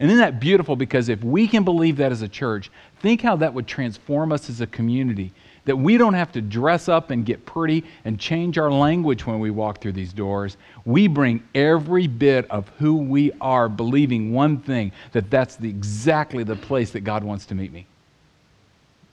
And 0.00 0.10
isn't 0.10 0.20
that 0.20 0.40
beautiful? 0.40 0.74
Because 0.74 1.08
if 1.08 1.22
we 1.22 1.46
can 1.46 1.62
believe 1.62 1.98
that 1.98 2.10
as 2.10 2.22
a 2.22 2.28
church, 2.28 2.70
think 3.00 3.20
how 3.20 3.36
that 3.36 3.52
would 3.52 3.66
transform 3.66 4.32
us 4.32 4.48
as 4.48 4.60
a 4.60 4.66
community 4.66 5.32
that 5.64 5.76
we 5.76 5.96
don't 5.96 6.14
have 6.14 6.32
to 6.32 6.42
dress 6.42 6.88
up 6.88 7.10
and 7.10 7.24
get 7.24 7.46
pretty 7.46 7.84
and 8.04 8.18
change 8.18 8.58
our 8.58 8.70
language 8.70 9.26
when 9.26 9.40
we 9.40 9.50
walk 9.50 9.80
through 9.80 9.92
these 9.92 10.12
doors. 10.12 10.56
We 10.84 11.08
bring 11.08 11.42
every 11.54 12.06
bit 12.06 12.50
of 12.50 12.68
who 12.78 12.96
we 12.96 13.32
are, 13.40 13.68
believing 13.68 14.32
one 14.32 14.58
thing 14.58 14.92
that 15.12 15.30
that's 15.30 15.56
the, 15.56 15.68
exactly 15.68 16.44
the 16.44 16.56
place 16.56 16.90
that 16.90 17.00
God 17.00 17.24
wants 17.24 17.46
to 17.46 17.54
meet 17.54 17.72
me. 17.72 17.86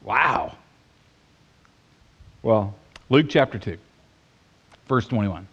Wow. 0.03 0.57
Well, 2.43 2.75
Luke 3.09 3.27
chapter 3.29 3.59
2, 3.59 3.77
verse 4.87 5.07
21. 5.07 5.47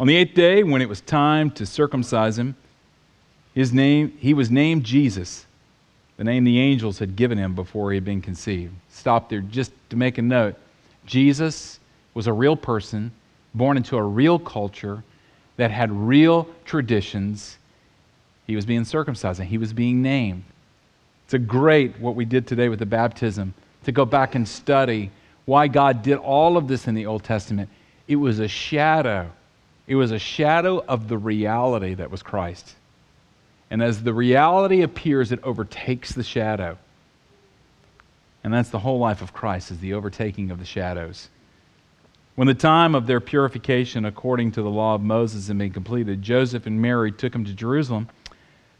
On 0.00 0.06
the 0.06 0.14
eighth 0.14 0.34
day, 0.34 0.62
when 0.62 0.80
it 0.80 0.88
was 0.88 1.00
time 1.00 1.50
to 1.52 1.66
circumcise 1.66 2.38
him, 2.38 2.54
his 3.54 3.72
name, 3.72 4.16
he 4.20 4.32
was 4.32 4.50
named 4.50 4.84
Jesus 4.84 5.44
the 6.18 6.24
name 6.24 6.44
the 6.44 6.58
angels 6.58 6.98
had 6.98 7.16
given 7.16 7.38
him 7.38 7.54
before 7.54 7.90
he 7.90 7.96
had 7.96 8.04
been 8.04 8.20
conceived. 8.20 8.74
Stop 8.90 9.30
there 9.30 9.40
just 9.40 9.72
to 9.88 9.96
make 9.96 10.18
a 10.18 10.22
note. 10.22 10.56
Jesus 11.06 11.78
was 12.12 12.26
a 12.26 12.32
real 12.32 12.56
person, 12.56 13.12
born 13.54 13.76
into 13.76 13.96
a 13.96 14.02
real 14.02 14.38
culture 14.38 15.04
that 15.56 15.70
had 15.70 15.90
real 15.92 16.48
traditions. 16.64 17.56
He 18.48 18.56
was 18.56 18.66
being 18.66 18.84
circumcised 18.84 19.38
and 19.38 19.48
he 19.48 19.58
was 19.58 19.72
being 19.72 20.02
named. 20.02 20.42
It's 21.24 21.34
a 21.34 21.38
great 21.38 21.98
what 22.00 22.16
we 22.16 22.24
did 22.24 22.46
today 22.46 22.68
with 22.68 22.80
the 22.80 22.86
baptism 22.86 23.54
to 23.84 23.92
go 23.92 24.04
back 24.04 24.34
and 24.34 24.46
study 24.46 25.12
why 25.44 25.68
God 25.68 26.02
did 26.02 26.18
all 26.18 26.56
of 26.56 26.66
this 26.66 26.88
in 26.88 26.94
the 26.94 27.06
Old 27.06 27.22
Testament. 27.22 27.70
it 28.08 28.16
was 28.16 28.40
a 28.40 28.48
shadow. 28.48 29.30
It 29.86 29.94
was 29.94 30.10
a 30.10 30.18
shadow 30.18 30.84
of 30.88 31.08
the 31.08 31.16
reality 31.16 31.94
that 31.94 32.10
was 32.10 32.22
Christ. 32.22 32.74
And 33.70 33.82
as 33.82 34.02
the 34.02 34.14
reality 34.14 34.82
appears, 34.82 35.30
it 35.32 35.40
overtakes 35.42 36.12
the 36.12 36.22
shadow. 36.22 36.78
And 38.42 38.54
that's 38.54 38.70
the 38.70 38.78
whole 38.78 38.98
life 38.98 39.20
of 39.20 39.34
Christ, 39.34 39.70
is 39.70 39.78
the 39.78 39.94
overtaking 39.94 40.50
of 40.50 40.58
the 40.58 40.64
shadows. 40.64 41.28
When 42.34 42.46
the 42.46 42.54
time 42.54 42.94
of 42.94 43.06
their 43.06 43.20
purification 43.20 44.04
according 44.04 44.52
to 44.52 44.62
the 44.62 44.70
law 44.70 44.94
of 44.94 45.02
Moses 45.02 45.48
had 45.48 45.58
been 45.58 45.72
completed, 45.72 46.22
Joseph 46.22 46.66
and 46.66 46.80
Mary 46.80 47.10
took 47.10 47.34
him 47.34 47.44
to 47.44 47.52
Jerusalem 47.52 48.08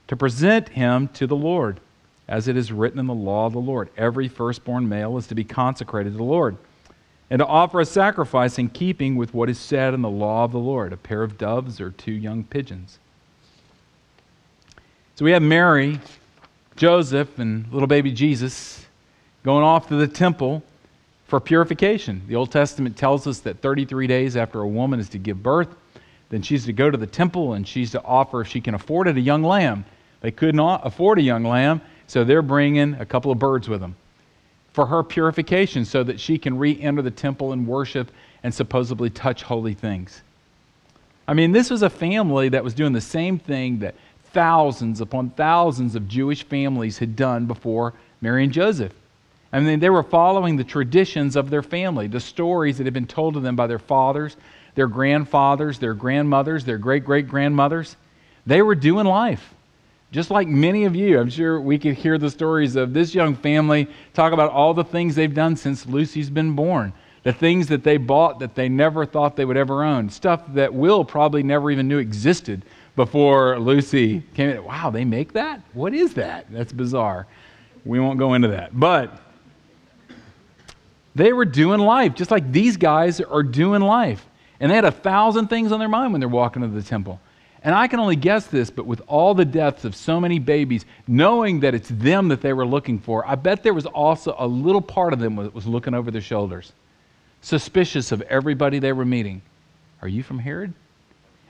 to 0.06 0.16
present 0.16 0.70
him 0.70 1.08
to 1.08 1.26
the 1.26 1.36
Lord, 1.36 1.80
as 2.28 2.48
it 2.48 2.56
is 2.56 2.72
written 2.72 2.98
in 2.98 3.06
the 3.06 3.14
law 3.14 3.46
of 3.46 3.52
the 3.52 3.58
Lord. 3.58 3.90
Every 3.96 4.28
firstborn 4.28 4.88
male 4.88 5.18
is 5.18 5.26
to 5.26 5.34
be 5.34 5.44
consecrated 5.44 6.12
to 6.12 6.16
the 6.16 6.22
Lord, 6.22 6.56
and 7.30 7.40
to 7.40 7.46
offer 7.46 7.80
a 7.80 7.84
sacrifice 7.84 8.58
in 8.58 8.68
keeping 8.68 9.16
with 9.16 9.34
what 9.34 9.50
is 9.50 9.58
said 9.58 9.92
in 9.92 10.02
the 10.02 10.08
law 10.08 10.44
of 10.44 10.52
the 10.52 10.58
Lord 10.58 10.92
a 10.92 10.96
pair 10.96 11.22
of 11.22 11.36
doves 11.36 11.80
or 11.80 11.90
two 11.90 12.12
young 12.12 12.44
pigeons. 12.44 12.98
So 15.18 15.24
we 15.24 15.32
have 15.32 15.42
Mary, 15.42 15.98
Joseph, 16.76 17.40
and 17.40 17.66
little 17.72 17.88
baby 17.88 18.12
Jesus 18.12 18.86
going 19.42 19.64
off 19.64 19.88
to 19.88 19.96
the 19.96 20.06
temple 20.06 20.62
for 21.26 21.40
purification. 21.40 22.22
The 22.28 22.36
Old 22.36 22.52
Testament 22.52 22.96
tells 22.96 23.26
us 23.26 23.40
that 23.40 23.58
33 23.60 24.06
days 24.06 24.36
after 24.36 24.60
a 24.60 24.68
woman 24.68 25.00
is 25.00 25.08
to 25.08 25.18
give 25.18 25.42
birth, 25.42 25.74
then 26.28 26.40
she's 26.42 26.66
to 26.66 26.72
go 26.72 26.88
to 26.88 26.96
the 26.96 27.04
temple 27.04 27.54
and 27.54 27.66
she's 27.66 27.90
to 27.90 28.04
offer, 28.04 28.42
if 28.42 28.46
she 28.46 28.60
can 28.60 28.76
afford 28.76 29.08
it, 29.08 29.16
a 29.16 29.20
young 29.20 29.42
lamb. 29.42 29.84
They 30.20 30.30
could 30.30 30.54
not 30.54 30.86
afford 30.86 31.18
a 31.18 31.22
young 31.22 31.42
lamb, 31.42 31.80
so 32.06 32.22
they're 32.22 32.40
bringing 32.40 32.94
a 32.94 33.04
couple 33.04 33.32
of 33.32 33.40
birds 33.40 33.68
with 33.68 33.80
them 33.80 33.96
for 34.72 34.86
her 34.86 35.02
purification 35.02 35.84
so 35.84 36.04
that 36.04 36.20
she 36.20 36.38
can 36.38 36.56
re 36.56 36.80
enter 36.80 37.02
the 37.02 37.10
temple 37.10 37.52
and 37.52 37.66
worship 37.66 38.12
and 38.44 38.54
supposedly 38.54 39.10
touch 39.10 39.42
holy 39.42 39.74
things. 39.74 40.22
I 41.26 41.34
mean, 41.34 41.50
this 41.50 41.70
was 41.70 41.82
a 41.82 41.90
family 41.90 42.48
that 42.50 42.62
was 42.62 42.72
doing 42.72 42.92
the 42.92 43.00
same 43.00 43.38
thing 43.38 43.80
that 43.80 43.96
thousands 44.38 45.00
upon 45.00 45.30
thousands 45.30 45.96
of 45.96 46.06
Jewish 46.06 46.44
families 46.44 46.98
had 46.98 47.16
done 47.16 47.46
before 47.46 47.92
Mary 48.20 48.44
and 48.44 48.52
Joseph. 48.52 48.92
I 49.52 49.58
mean, 49.58 49.80
they 49.80 49.90
were 49.90 50.04
following 50.04 50.56
the 50.56 50.62
traditions 50.62 51.34
of 51.34 51.50
their 51.50 51.60
family, 51.60 52.06
the 52.06 52.20
stories 52.20 52.78
that 52.78 52.84
had 52.84 52.94
been 52.94 53.08
told 53.08 53.34
to 53.34 53.40
them 53.40 53.56
by 53.56 53.66
their 53.66 53.80
fathers, 53.80 54.36
their 54.76 54.86
grandfathers, 54.86 55.80
their 55.80 55.92
grandmothers, 55.92 56.64
their 56.64 56.78
great 56.78 57.04
great 57.04 57.26
grandmothers. 57.26 57.96
They 58.46 58.62
were 58.62 58.76
doing 58.76 59.06
life. 59.06 59.54
Just 60.12 60.30
like 60.30 60.46
many 60.46 60.84
of 60.84 60.94
you, 60.94 61.18
I'm 61.18 61.30
sure 61.30 61.60
we 61.60 61.76
could 61.76 61.94
hear 61.94 62.16
the 62.16 62.30
stories 62.30 62.76
of 62.76 62.94
this 62.94 63.16
young 63.16 63.34
family 63.34 63.88
talk 64.14 64.32
about 64.32 64.52
all 64.52 64.72
the 64.72 64.84
things 64.84 65.16
they've 65.16 65.34
done 65.34 65.56
since 65.56 65.84
Lucy's 65.84 66.30
been 66.30 66.52
born. 66.52 66.92
The 67.24 67.32
things 67.32 67.66
that 67.66 67.82
they 67.82 67.96
bought 67.96 68.38
that 68.38 68.54
they 68.54 68.68
never 68.68 69.04
thought 69.04 69.34
they 69.34 69.44
would 69.44 69.56
ever 69.56 69.82
own. 69.82 70.10
Stuff 70.10 70.42
that 70.54 70.72
Will 70.72 71.04
probably 71.04 71.42
never 71.42 71.72
even 71.72 71.88
knew 71.88 71.98
existed 71.98 72.62
before 72.98 73.60
Lucy 73.60 74.24
came 74.34 74.50
in. 74.50 74.64
Wow, 74.64 74.90
they 74.90 75.04
make 75.04 75.32
that? 75.34 75.62
What 75.72 75.94
is 75.94 76.14
that? 76.14 76.46
That's 76.50 76.72
bizarre. 76.72 77.28
We 77.84 78.00
won't 78.00 78.18
go 78.18 78.34
into 78.34 78.48
that. 78.48 78.78
But 78.78 79.22
they 81.14 81.32
were 81.32 81.44
doing 81.44 81.78
life, 81.78 82.14
just 82.14 82.32
like 82.32 82.50
these 82.50 82.76
guys 82.76 83.20
are 83.20 83.44
doing 83.44 83.82
life. 83.82 84.26
And 84.58 84.68
they 84.68 84.74
had 84.74 84.84
a 84.84 84.90
thousand 84.90 85.46
things 85.46 85.70
on 85.70 85.78
their 85.78 85.88
mind 85.88 86.12
when 86.12 86.20
they're 86.20 86.28
walking 86.28 86.62
to 86.62 86.68
the 86.68 86.82
temple. 86.82 87.20
And 87.62 87.72
I 87.72 87.86
can 87.86 88.00
only 88.00 88.16
guess 88.16 88.48
this, 88.48 88.68
but 88.68 88.84
with 88.84 89.00
all 89.06 89.32
the 89.32 89.44
deaths 89.44 89.84
of 89.84 89.94
so 89.94 90.20
many 90.20 90.40
babies, 90.40 90.84
knowing 91.06 91.60
that 91.60 91.74
it's 91.74 91.88
them 91.88 92.26
that 92.28 92.40
they 92.40 92.52
were 92.52 92.66
looking 92.66 92.98
for, 92.98 93.24
I 93.28 93.36
bet 93.36 93.62
there 93.62 93.74
was 93.74 93.86
also 93.86 94.34
a 94.40 94.46
little 94.46 94.82
part 94.82 95.12
of 95.12 95.20
them 95.20 95.36
that 95.36 95.54
was 95.54 95.66
looking 95.66 95.94
over 95.94 96.10
their 96.10 96.20
shoulders, 96.20 96.72
suspicious 97.42 98.10
of 98.10 98.22
everybody 98.22 98.80
they 98.80 98.92
were 98.92 99.04
meeting. 99.04 99.40
Are 100.02 100.08
you 100.08 100.24
from 100.24 100.40
Herod? 100.40 100.74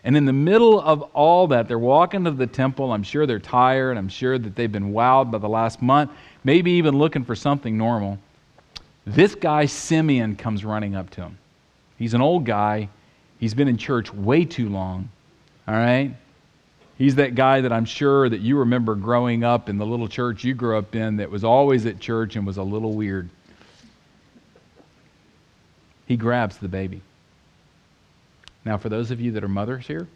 And 0.04 0.16
in 0.16 0.24
the 0.24 0.32
middle 0.32 0.80
of 0.80 1.02
all 1.12 1.48
that, 1.48 1.68
they're 1.68 1.78
walking 1.78 2.24
to 2.24 2.30
the 2.30 2.46
temple. 2.46 2.92
I'm 2.92 3.02
sure 3.02 3.26
they're 3.26 3.38
tired. 3.38 3.96
I'm 3.96 4.08
sure 4.08 4.38
that 4.38 4.54
they've 4.54 4.70
been 4.70 4.92
wowed 4.92 5.30
by 5.30 5.38
the 5.38 5.48
last 5.48 5.82
month, 5.82 6.10
maybe 6.44 6.72
even 6.72 6.96
looking 6.96 7.24
for 7.24 7.34
something 7.34 7.76
normal. 7.76 8.18
This 9.06 9.34
guy, 9.34 9.66
Simeon, 9.66 10.36
comes 10.36 10.64
running 10.64 10.94
up 10.94 11.10
to 11.10 11.22
him. 11.22 11.38
He's 11.98 12.14
an 12.14 12.20
old 12.20 12.44
guy. 12.44 12.88
He's 13.38 13.54
been 13.54 13.68
in 13.68 13.76
church 13.76 14.12
way 14.12 14.44
too 14.44 14.68
long. 14.68 15.08
All 15.66 15.74
right? 15.74 16.14
He's 16.96 17.14
that 17.16 17.34
guy 17.34 17.60
that 17.60 17.72
I'm 17.72 17.84
sure 17.84 18.28
that 18.28 18.40
you 18.40 18.58
remember 18.58 18.94
growing 18.96 19.44
up 19.44 19.68
in 19.68 19.78
the 19.78 19.86
little 19.86 20.08
church 20.08 20.42
you 20.44 20.54
grew 20.54 20.76
up 20.76 20.94
in 20.94 21.16
that 21.18 21.30
was 21.30 21.44
always 21.44 21.86
at 21.86 22.00
church 22.00 22.34
and 22.36 22.46
was 22.46 22.56
a 22.56 22.62
little 22.62 22.92
weird. 22.92 23.28
He 26.06 26.16
grabs 26.16 26.56
the 26.56 26.68
baby. 26.68 27.02
Now, 28.64 28.76
for 28.76 28.88
those 28.88 29.10
of 29.10 29.20
you 29.20 29.32
that 29.32 29.44
are 29.44 29.48
mothers 29.48 29.86
here, 29.86 30.08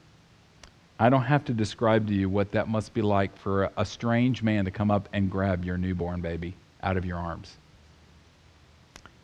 I 0.98 1.08
don't 1.08 1.22
have 1.22 1.44
to 1.46 1.52
describe 1.52 2.06
to 2.08 2.14
you 2.14 2.28
what 2.28 2.52
that 2.52 2.68
must 2.68 2.94
be 2.94 3.02
like 3.02 3.36
for 3.36 3.70
a, 3.76 3.84
strange 3.84 4.42
man 4.42 4.64
to 4.66 4.70
come 4.70 4.90
up 4.90 5.08
and 5.12 5.30
grab 5.30 5.64
your 5.64 5.76
newborn 5.76 6.20
baby 6.20 6.54
out 6.82 6.96
of 6.96 7.04
your 7.04 7.18
arms. 7.18 7.56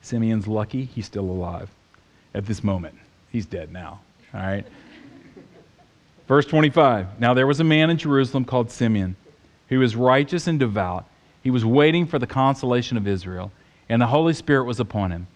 Simeon's 0.03 0.49
lucky 0.49 0.85
he's 0.85 1.07
still 1.07 1.25
alive 1.25 1.71
at 2.35 2.47
this 2.47 2.65
moment. 2.65 2.97
He's 3.31 3.47
dead 3.47 3.73
now. 3.73 4.01
All 4.35 4.41
right? 4.41 4.67
Verse 6.27 6.47
25 6.47 7.21
Now 7.21 7.35
there 7.35 7.47
was 7.47 7.61
a 7.61 7.65
man 7.65 7.91
in 7.91 7.99
Jerusalem 7.99 8.45
called 8.45 8.71
Simeon, 8.71 9.17
who 9.69 9.79
was 9.79 9.95
righteous 9.95 10.47
and 10.47 10.59
devout. 10.59 11.05
He 11.43 11.51
was 11.51 11.65
waiting 11.65 12.07
for 12.07 12.19
the 12.19 12.27
consolation 12.27 12.97
of 12.97 13.07
Israel, 13.07 13.53
and 13.89 14.03
the 14.03 14.07
Holy 14.07 14.35
Spirit 14.35 14.65
was 14.65 14.81
upon 14.81 15.13
him. 15.13 15.27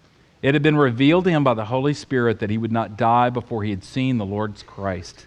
It 0.43 0.53
had 0.53 0.61
been 0.61 0.75
revealed 0.75 1.23
to 1.23 1.31
him 1.31 1.45
by 1.45 1.53
the 1.53 1.63
Holy 1.63 1.93
Spirit 1.93 2.39
that 2.39 2.49
he 2.49 2.57
would 2.57 2.71
not 2.71 2.97
die 2.97 3.29
before 3.29 3.63
he 3.63 3.69
had 3.69 3.83
seen 3.83 4.17
the 4.17 4.25
Lord's 4.25 4.61
Christ. 4.61 5.25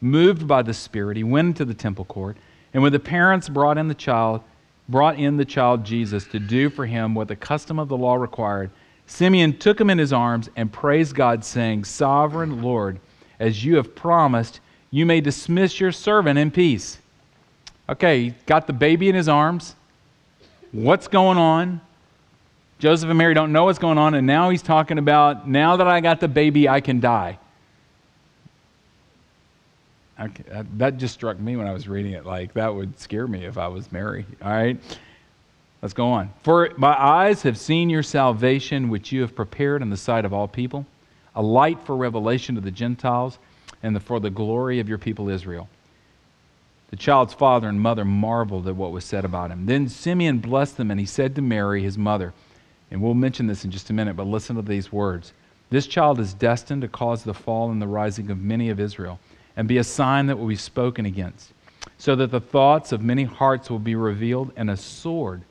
Moved 0.00 0.46
by 0.46 0.62
the 0.62 0.72
Spirit, 0.72 1.16
he 1.16 1.24
went 1.24 1.48
into 1.48 1.64
the 1.64 1.74
temple 1.74 2.04
court, 2.04 2.36
and 2.72 2.80
when 2.80 2.92
the 2.92 3.00
parents 3.00 3.48
brought 3.48 3.78
in 3.78 3.88
the 3.88 3.94
child, 3.94 4.42
brought 4.88 5.18
in 5.18 5.36
the 5.36 5.44
child 5.44 5.84
Jesus 5.84 6.24
to 6.28 6.38
do 6.38 6.70
for 6.70 6.86
him 6.86 7.16
what 7.16 7.26
the 7.26 7.34
custom 7.34 7.80
of 7.80 7.88
the 7.88 7.96
law 7.96 8.14
required, 8.14 8.70
Simeon 9.06 9.58
took 9.58 9.80
him 9.80 9.90
in 9.90 9.98
his 9.98 10.12
arms 10.12 10.48
and 10.54 10.72
praised 10.72 11.16
God, 11.16 11.44
saying, 11.44 11.84
Sovereign 11.84 12.62
Lord, 12.62 13.00
as 13.40 13.64
you 13.64 13.74
have 13.74 13.96
promised, 13.96 14.60
you 14.92 15.04
may 15.04 15.20
dismiss 15.20 15.80
your 15.80 15.90
servant 15.90 16.38
in 16.38 16.52
peace. 16.52 16.98
Okay, 17.88 18.36
got 18.46 18.68
the 18.68 18.72
baby 18.72 19.08
in 19.08 19.16
his 19.16 19.28
arms. 19.28 19.74
What's 20.70 21.08
going 21.08 21.38
on? 21.38 21.80
Joseph 22.78 23.08
and 23.08 23.18
Mary 23.18 23.34
don't 23.34 23.52
know 23.52 23.64
what's 23.64 23.78
going 23.78 23.98
on, 23.98 24.14
and 24.14 24.26
now 24.26 24.50
he's 24.50 24.62
talking 24.62 24.98
about 24.98 25.48
now 25.48 25.76
that 25.76 25.86
I 25.86 26.00
got 26.00 26.20
the 26.20 26.28
baby, 26.28 26.68
I 26.68 26.80
can 26.80 27.00
die. 27.00 27.38
Okay, 30.20 30.44
uh, 30.52 30.64
that 30.76 30.98
just 30.98 31.14
struck 31.14 31.38
me 31.40 31.56
when 31.56 31.66
I 31.66 31.72
was 31.72 31.88
reading 31.88 32.12
it. 32.12 32.24
Like, 32.24 32.54
that 32.54 32.74
would 32.74 32.98
scare 33.00 33.26
me 33.26 33.44
if 33.44 33.58
I 33.58 33.68
was 33.68 33.90
Mary. 33.90 34.26
All 34.42 34.52
right? 34.52 34.78
Let's 35.82 35.94
go 35.94 36.08
on. 36.08 36.30
For 36.42 36.72
my 36.76 36.98
eyes 36.98 37.42
have 37.42 37.58
seen 37.58 37.90
your 37.90 38.02
salvation, 38.02 38.88
which 38.88 39.12
you 39.12 39.20
have 39.22 39.34
prepared 39.34 39.82
in 39.82 39.90
the 39.90 39.96
sight 39.96 40.24
of 40.24 40.32
all 40.32 40.48
people, 40.48 40.86
a 41.34 41.42
light 41.42 41.78
for 41.84 41.96
revelation 41.96 42.54
to 42.54 42.60
the 42.60 42.70
Gentiles 42.70 43.38
and 43.82 43.94
the, 43.94 44.00
for 44.00 44.20
the 44.20 44.30
glory 44.30 44.80
of 44.80 44.88
your 44.88 44.98
people 44.98 45.28
Israel. 45.28 45.68
The 46.90 46.96
child's 46.96 47.34
father 47.34 47.68
and 47.68 47.80
mother 47.80 48.04
marveled 48.04 48.68
at 48.68 48.76
what 48.76 48.92
was 48.92 49.04
said 49.04 49.24
about 49.24 49.50
him. 49.50 49.66
Then 49.66 49.88
Simeon 49.88 50.38
blessed 50.38 50.76
them, 50.76 50.90
and 50.90 51.00
he 51.00 51.06
said 51.06 51.34
to 51.34 51.42
Mary, 51.42 51.82
his 51.82 51.98
mother, 51.98 52.32
and 52.90 53.00
we'll 53.00 53.14
mention 53.14 53.46
this 53.46 53.64
in 53.64 53.70
just 53.70 53.90
a 53.90 53.92
minute, 53.92 54.16
but 54.16 54.26
listen 54.26 54.56
to 54.56 54.62
these 54.62 54.92
words. 54.92 55.32
This 55.70 55.86
child 55.86 56.20
is 56.20 56.34
destined 56.34 56.82
to 56.82 56.88
cause 56.88 57.24
the 57.24 57.34
fall 57.34 57.70
and 57.70 57.80
the 57.80 57.86
rising 57.86 58.30
of 58.30 58.40
many 58.40 58.70
of 58.70 58.80
Israel, 58.80 59.18
and 59.56 59.66
be 59.66 59.78
a 59.78 59.84
sign 59.84 60.26
that 60.26 60.38
will 60.38 60.46
be 60.46 60.56
spoken 60.56 61.06
against, 61.06 61.52
so 61.98 62.14
that 62.16 62.30
the 62.30 62.40
thoughts 62.40 62.92
of 62.92 63.02
many 63.02 63.24
hearts 63.24 63.70
will 63.70 63.78
be 63.78 63.94
revealed, 63.94 64.52
and 64.56 64.70
a 64.70 64.76
sword 64.76 65.42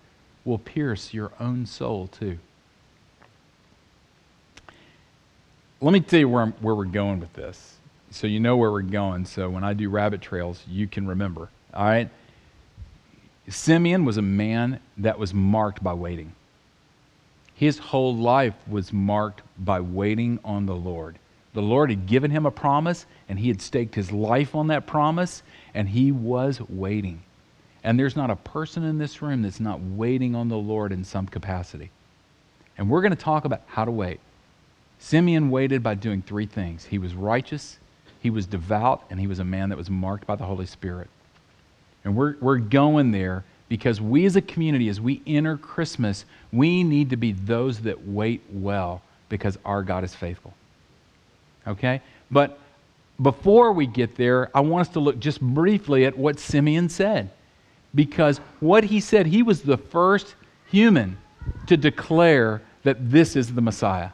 will 0.45 0.59
pierce 0.59 1.13
your 1.13 1.31
own 1.39 1.65
soul 1.65 2.07
too. 2.07 2.37
Let 5.81 5.91
me 5.91 5.99
tell 5.99 6.19
you 6.19 6.29
where, 6.29 6.47
where 6.47 6.75
we're 6.75 6.85
going 6.85 7.19
with 7.19 7.33
this 7.33 7.73
so 8.13 8.27
you 8.27 8.39
know 8.39 8.55
where 8.55 8.71
we're 8.71 8.81
going. 8.81 9.25
So 9.25 9.49
when 9.49 9.63
I 9.63 9.73
do 9.73 9.89
rabbit 9.89 10.21
trails, 10.21 10.63
you 10.67 10.87
can 10.87 11.07
remember. 11.07 11.49
All 11.73 11.85
right? 11.85 12.09
Simeon 13.49 14.05
was 14.05 14.17
a 14.17 14.21
man 14.21 14.79
that 14.97 15.17
was 15.17 15.33
marked 15.33 15.83
by 15.83 15.93
waiting. 15.93 16.33
His 17.63 17.77
whole 17.77 18.13
life 18.13 18.55
was 18.67 18.91
marked 18.91 19.41
by 19.57 19.79
waiting 19.79 20.37
on 20.43 20.65
the 20.65 20.75
Lord. 20.75 21.17
The 21.53 21.61
Lord 21.61 21.91
had 21.91 22.07
given 22.07 22.29
him 22.29 22.45
a 22.45 22.51
promise, 22.51 23.05
and 23.29 23.39
he 23.39 23.47
had 23.47 23.61
staked 23.61 23.95
his 23.95 24.11
life 24.11 24.53
on 24.53 24.67
that 24.67 24.85
promise, 24.85 25.43
and 25.73 25.87
he 25.87 26.11
was 26.11 26.59
waiting. 26.59 27.23
And 27.81 27.97
there's 27.97 28.17
not 28.17 28.29
a 28.29 28.35
person 28.35 28.83
in 28.83 28.97
this 28.97 29.21
room 29.21 29.43
that's 29.43 29.61
not 29.61 29.79
waiting 29.79 30.35
on 30.35 30.49
the 30.49 30.57
Lord 30.57 30.91
in 30.91 31.05
some 31.05 31.25
capacity. 31.25 31.89
And 32.77 32.89
we're 32.89 33.01
going 33.01 33.15
to 33.15 33.23
talk 33.23 33.45
about 33.45 33.61
how 33.65 33.85
to 33.85 33.91
wait. 33.91 34.19
Simeon 34.99 35.49
waited 35.49 35.81
by 35.81 35.95
doing 35.95 36.21
three 36.21 36.47
things 36.47 36.83
he 36.83 36.97
was 36.97 37.15
righteous, 37.15 37.79
he 38.19 38.29
was 38.29 38.45
devout, 38.45 39.05
and 39.09 39.21
he 39.21 39.27
was 39.27 39.39
a 39.39 39.45
man 39.45 39.69
that 39.69 39.77
was 39.77 39.89
marked 39.89 40.27
by 40.27 40.35
the 40.35 40.43
Holy 40.43 40.65
Spirit. 40.65 41.09
And 42.03 42.17
we're, 42.17 42.35
we're 42.41 42.57
going 42.57 43.11
there 43.11 43.45
because 43.73 43.99
we 43.99 44.23
as 44.27 44.35
a 44.35 44.41
community, 44.41 44.87
as 44.87 45.01
we 45.01 45.19
enter 45.25 45.57
Christmas, 45.57 46.25
we 46.51 46.83
need 46.83 47.09
to 47.09 47.17
be 47.17 47.31
those 47.31 47.79
that 47.79 48.07
wait 48.07 48.43
well 48.51 49.01
because 49.29 49.57
our 49.65 49.81
God 49.81 50.03
is 50.03 50.13
faithful. 50.13 50.53
Okay? 51.65 51.99
But 52.29 52.59
before 53.19 53.73
we 53.73 53.87
get 53.87 54.15
there, 54.15 54.55
I 54.55 54.59
want 54.59 54.87
us 54.87 54.93
to 54.93 54.99
look 54.99 55.17
just 55.17 55.41
briefly 55.41 56.05
at 56.05 56.15
what 56.15 56.39
Simeon 56.39 56.87
said. 56.87 57.31
Because 57.95 58.37
what 58.59 58.83
he 58.83 58.99
said, 58.99 59.25
he 59.25 59.41
was 59.41 59.63
the 59.63 59.77
first 59.77 60.35
human 60.67 61.17
to 61.65 61.75
declare 61.75 62.61
that 62.83 63.09
this 63.09 63.35
is 63.35 63.55
the 63.55 63.61
Messiah. 63.61 64.11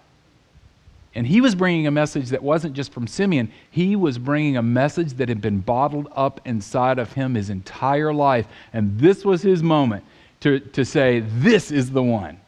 And 1.16 1.26
he 1.26 1.42
was 1.42 1.56
bringing 1.56 1.88
a 1.88 1.92
message 1.92 2.30
that 2.30 2.44
wasn't 2.44 2.76
just 2.76 2.94
from 2.94 3.08
Simeon, 3.08 3.52
he 3.72 3.96
was 3.96 4.18
bringing 4.18 4.58
a 4.58 4.62
message 4.62 5.14
that 5.14 5.28
had 5.28 5.42
been 5.42 5.60
bottled 5.60 6.08
up 6.16 6.40
inside 6.46 7.00
of 7.00 7.14
him 7.14 7.34
his 7.34 7.50
entire 7.50 8.14
life. 8.14 8.46
And 8.74 9.00
this 9.00 9.26
was 9.26 9.42
his 9.42 9.64
moment 9.64 10.04
to, 10.42 10.60
to 10.60 10.86
say, 10.86 11.22
This 11.22 11.72
is 11.72 11.92
the 11.92 12.04
one. 12.04 12.40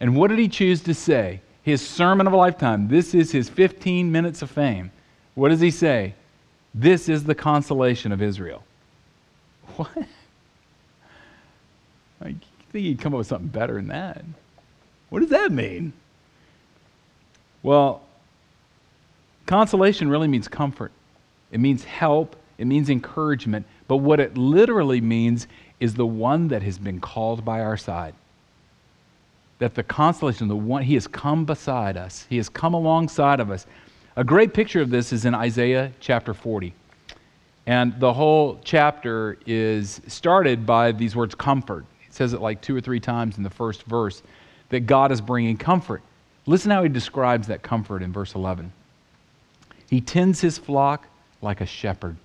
And 0.00 0.14
what 0.14 0.28
did 0.28 0.38
he 0.38 0.48
choose 0.48 0.82
to 0.82 0.94
say? 0.94 1.40
His 1.62 1.86
sermon 1.86 2.26
of 2.26 2.32
a 2.32 2.36
lifetime. 2.36 2.88
This 2.88 3.14
is 3.14 3.32
his 3.32 3.48
15 3.48 4.12
minutes 4.12 4.42
of 4.42 4.50
fame. 4.50 4.92
What 5.34 5.48
does 5.48 5.60
he 5.60 5.70
say? 5.70 6.14
This 6.74 7.08
is 7.08 7.24
the 7.24 7.34
consolation 7.34 8.12
of 8.12 8.22
Israel. 8.22 8.62
What? 9.76 9.90
I 12.20 12.34
think 12.72 12.84
he'd 12.84 13.00
come 13.00 13.14
up 13.14 13.18
with 13.18 13.26
something 13.26 13.48
better 13.48 13.74
than 13.74 13.88
that. 13.88 14.24
What 15.10 15.20
does 15.20 15.30
that 15.30 15.52
mean? 15.52 15.92
Well, 17.66 18.00
consolation 19.46 20.08
really 20.08 20.28
means 20.28 20.46
comfort, 20.46 20.92
it 21.50 21.58
means 21.58 21.82
help, 21.82 22.36
it 22.58 22.64
means 22.64 22.88
encouragement. 22.88 23.66
But 23.88 23.96
what 23.96 24.20
it 24.20 24.38
literally 24.38 25.00
means 25.00 25.48
is 25.80 25.94
the 25.94 26.06
one 26.06 26.46
that 26.48 26.62
has 26.62 26.78
been 26.78 27.00
called 27.00 27.44
by 27.44 27.62
our 27.62 27.76
side. 27.76 28.14
That 29.58 29.74
the 29.74 29.82
consolation, 29.82 30.46
the 30.46 30.54
one, 30.54 30.84
he 30.84 30.94
has 30.94 31.08
come 31.08 31.44
beside 31.44 31.96
us, 31.96 32.24
he 32.30 32.36
has 32.36 32.48
come 32.48 32.72
alongside 32.72 33.40
of 33.40 33.50
us. 33.50 33.66
A 34.14 34.22
great 34.22 34.54
picture 34.54 34.80
of 34.80 34.90
this 34.90 35.12
is 35.12 35.24
in 35.24 35.34
Isaiah 35.34 35.90
chapter 35.98 36.34
40. 36.34 36.72
And 37.66 37.98
the 37.98 38.12
whole 38.12 38.60
chapter 38.62 39.38
is 39.44 40.00
started 40.06 40.64
by 40.66 40.92
these 40.92 41.16
words 41.16 41.34
comfort. 41.34 41.84
It 42.06 42.14
says 42.14 42.32
it 42.32 42.40
like 42.40 42.60
two 42.62 42.76
or 42.76 42.80
three 42.80 43.00
times 43.00 43.38
in 43.38 43.42
the 43.42 43.50
first 43.50 43.82
verse 43.82 44.22
that 44.68 44.86
God 44.86 45.10
is 45.10 45.20
bringing 45.20 45.56
comfort. 45.56 46.02
Listen 46.46 46.70
how 46.70 46.82
he 46.82 46.88
describes 46.88 47.48
that 47.48 47.62
comfort 47.62 48.02
in 48.02 48.12
verse 48.12 48.34
11. 48.34 48.72
He 49.90 50.00
tends 50.00 50.40
his 50.40 50.58
flock 50.58 51.06
like 51.42 51.60
a 51.60 51.66
shepherd. 51.66 52.16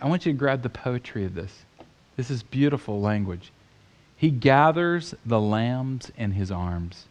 I 0.00 0.06
want 0.08 0.24
you 0.24 0.32
to 0.32 0.38
grab 0.38 0.62
the 0.62 0.70
poetry 0.70 1.24
of 1.24 1.34
this. 1.34 1.64
This 2.16 2.30
is 2.30 2.42
beautiful 2.42 3.00
language. 3.00 3.52
He 4.16 4.30
gathers 4.30 5.14
the 5.26 5.40
lambs 5.40 6.10
in 6.16 6.32
his 6.32 6.50
arms 6.50 7.06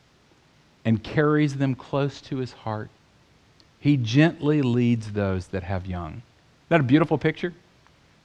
and 0.86 1.04
carries 1.04 1.56
them 1.58 1.76
close 1.76 2.22
to 2.22 2.38
his 2.38 2.54
heart. 2.54 2.90
He 3.80 3.98
gently 3.98 4.62
leads 4.62 5.12
those 5.12 5.48
that 5.48 5.64
have 5.64 5.86
young. 5.86 6.12
Isn't 6.12 6.70
that 6.70 6.80
a 6.80 6.84
beautiful 6.84 7.18
picture? 7.18 7.54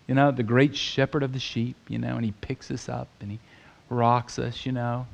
You 0.07 0.15
know, 0.15 0.31
the 0.31 0.43
great 0.43 0.75
shepherd 0.75 1.23
of 1.23 1.33
the 1.33 1.39
sheep, 1.39 1.77
you 1.89 1.99
know, 1.99 2.17
and 2.17 2.25
he 2.25 2.33
picks 2.41 2.71
us 2.71 2.89
up 2.89 3.09
and 3.21 3.31
he 3.31 3.39
rocks 3.91 4.39
us, 4.39 4.65
you 4.65 4.73
know. 4.73 5.07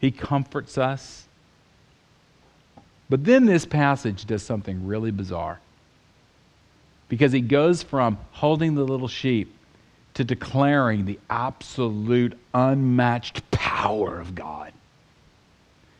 He 0.00 0.10
comforts 0.10 0.78
us. 0.78 1.26
But 3.10 3.24
then 3.24 3.44
this 3.44 3.66
passage 3.66 4.24
does 4.24 4.42
something 4.42 4.86
really 4.86 5.10
bizarre. 5.10 5.60
Because 7.08 7.32
he 7.32 7.40
goes 7.40 7.82
from 7.82 8.18
holding 8.32 8.74
the 8.74 8.84
little 8.84 9.08
sheep 9.08 9.54
to 10.14 10.24
declaring 10.24 11.04
the 11.04 11.18
absolute 11.28 12.38
unmatched 12.54 13.48
power 13.50 14.18
of 14.18 14.34
God. 14.34 14.72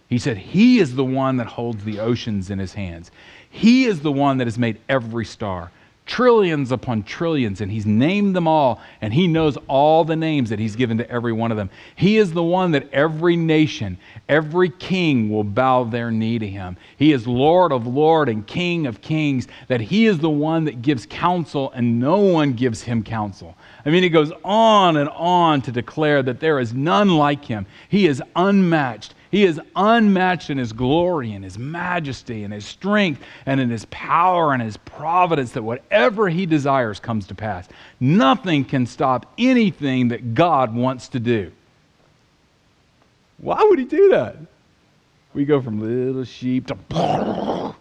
He 0.08 0.18
said, 0.18 0.38
He 0.38 0.78
is 0.78 0.94
the 0.94 1.04
one 1.04 1.36
that 1.36 1.46
holds 1.46 1.84
the 1.84 2.00
oceans 2.00 2.50
in 2.50 2.58
his 2.58 2.74
hands. 2.74 3.10
He 3.50 3.84
is 3.84 4.00
the 4.00 4.12
one 4.12 4.38
that 4.38 4.46
has 4.46 4.58
made 4.58 4.80
every 4.88 5.24
star 5.24 5.70
trillions 6.10 6.72
upon 6.72 7.04
trillions, 7.04 7.60
and 7.60 7.70
He's 7.70 7.86
named 7.86 8.34
them 8.34 8.48
all, 8.48 8.80
and 9.00 9.14
He 9.14 9.28
knows 9.28 9.56
all 9.68 10.04
the 10.04 10.16
names 10.16 10.50
that 10.50 10.58
He's 10.58 10.74
given 10.74 10.98
to 10.98 11.08
every 11.08 11.32
one 11.32 11.52
of 11.52 11.56
them. 11.56 11.70
He 11.94 12.16
is 12.18 12.32
the 12.32 12.42
one 12.42 12.72
that 12.72 12.92
every 12.92 13.36
nation, 13.36 13.96
every 14.28 14.70
king 14.70 15.30
will 15.30 15.44
bow 15.44 15.84
their 15.84 16.10
knee 16.10 16.40
to 16.40 16.48
Him. 16.48 16.76
He 16.96 17.12
is 17.12 17.28
Lord 17.28 17.70
of 17.70 17.86
Lord 17.86 18.28
and 18.28 18.44
King 18.44 18.88
of 18.88 19.00
Kings, 19.00 19.46
that 19.68 19.80
He 19.80 20.06
is 20.06 20.18
the 20.18 20.28
one 20.28 20.64
that 20.64 20.82
gives 20.82 21.06
counsel, 21.06 21.70
and 21.76 22.00
no 22.00 22.18
one 22.18 22.54
gives 22.54 22.82
Him 22.82 23.04
counsel. 23.04 23.56
I 23.86 23.90
mean, 23.90 24.02
He 24.02 24.08
goes 24.08 24.32
on 24.44 24.96
and 24.96 25.08
on 25.10 25.62
to 25.62 25.70
declare 25.70 26.24
that 26.24 26.40
there 26.40 26.58
is 26.58 26.74
none 26.74 27.10
like 27.10 27.44
Him. 27.44 27.66
He 27.88 28.08
is 28.08 28.20
unmatched. 28.34 29.14
He 29.30 29.44
is 29.44 29.60
unmatched 29.76 30.50
in 30.50 30.58
his 30.58 30.72
glory 30.72 31.32
and 31.32 31.44
his 31.44 31.58
majesty 31.58 32.42
and 32.42 32.52
his 32.52 32.64
strength 32.64 33.22
and 33.46 33.60
in 33.60 33.70
his 33.70 33.84
power 33.86 34.52
and 34.52 34.60
his 34.60 34.76
providence 34.76 35.52
that 35.52 35.62
whatever 35.62 36.28
he 36.28 36.46
desires 36.46 36.98
comes 36.98 37.28
to 37.28 37.34
pass. 37.34 37.68
Nothing 38.00 38.64
can 38.64 38.86
stop 38.86 39.32
anything 39.38 40.08
that 40.08 40.34
God 40.34 40.74
wants 40.74 41.08
to 41.08 41.20
do. 41.20 41.52
Why 43.38 43.62
would 43.62 43.78
he 43.78 43.84
do 43.84 44.10
that? 44.10 44.36
We 45.32 45.44
go 45.44 45.60
from 45.60 45.80
little 45.80 46.24
sheep 46.24 46.66
to. 46.66 47.74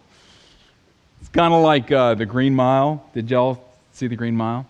It's 1.20 1.28
kind 1.28 1.52
of 1.52 1.62
like 1.62 1.92
uh, 1.92 2.14
the 2.14 2.24
Green 2.24 2.54
Mile. 2.54 3.04
Did 3.12 3.30
y'all 3.30 3.62
see 3.92 4.06
the 4.06 4.16
Green 4.16 4.34
Mile? 4.34 4.66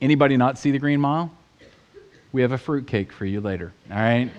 Anybody 0.00 0.36
not 0.36 0.56
see 0.56 0.70
the 0.70 0.78
Green 0.78 1.00
Mile? 1.00 1.32
We 2.32 2.42
have 2.42 2.52
a 2.52 2.58
fruitcake 2.58 3.12
for 3.12 3.24
you 3.26 3.40
later. 3.40 3.72
All 3.90 3.96
right. 3.96 4.30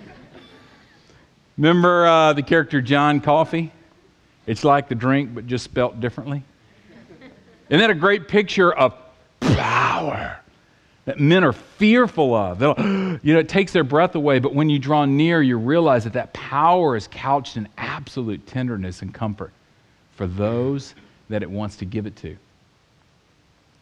Remember 1.56 2.06
uh, 2.06 2.32
the 2.32 2.42
character 2.42 2.80
John 2.80 3.20
Coffey? 3.20 3.72
It's 4.46 4.62
like 4.62 4.88
the 4.88 4.94
drink, 4.94 5.34
but 5.34 5.46
just 5.46 5.64
spelt 5.64 6.00
differently. 6.00 6.44
Isn't 7.68 7.80
that 7.80 7.90
a 7.90 7.94
great 7.94 8.28
picture 8.28 8.72
of 8.72 8.94
power 9.40 10.38
that 11.04 11.18
men 11.18 11.42
are 11.42 11.52
fearful 11.52 12.34
of? 12.34 12.58
They'll, 12.58 12.74
you 13.22 13.34
know, 13.34 13.40
it 13.40 13.48
takes 13.48 13.72
their 13.72 13.84
breath 13.84 14.14
away, 14.14 14.38
but 14.38 14.54
when 14.54 14.70
you 14.70 14.78
draw 14.78 15.04
near, 15.04 15.42
you 15.42 15.58
realize 15.58 16.04
that 16.04 16.12
that 16.12 16.32
power 16.32 16.94
is 16.94 17.08
couched 17.08 17.56
in 17.56 17.68
absolute 17.76 18.46
tenderness 18.46 19.02
and 19.02 19.12
comfort 19.12 19.52
for 20.14 20.26
those 20.26 20.94
that 21.28 21.42
it 21.42 21.50
wants 21.50 21.76
to 21.76 21.84
give 21.84 22.06
it 22.06 22.14
to. 22.16 22.36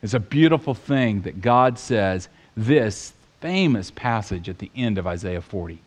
It's 0.03 0.15
a 0.15 0.21
beautiful 0.21 0.75
thing 0.75 1.23
that 1.23 1.41
God 1.41 1.79
says 1.79 2.29
this 2.57 3.13
famous 3.41 3.91
passage 3.91 4.49
at 4.49 4.59
the 4.59 4.71
end 4.75 4.97
of 4.97 5.07
Isaiah 5.07 5.41
40. 5.41 5.79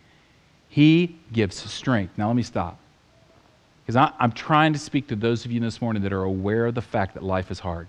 He 0.69 1.15
gives 1.31 1.55
strength. 1.55 2.17
Now, 2.17 2.27
let 2.27 2.35
me 2.35 2.43
stop. 2.43 2.77
Because 3.85 4.11
I'm 4.19 4.33
trying 4.33 4.73
to 4.73 4.79
speak 4.79 5.07
to 5.07 5.15
those 5.15 5.45
of 5.45 5.51
you 5.51 5.61
this 5.61 5.81
morning 5.81 6.03
that 6.03 6.11
are 6.11 6.23
aware 6.23 6.65
of 6.65 6.75
the 6.75 6.81
fact 6.81 7.13
that 7.13 7.23
life 7.23 7.49
is 7.51 7.59
hard 7.59 7.87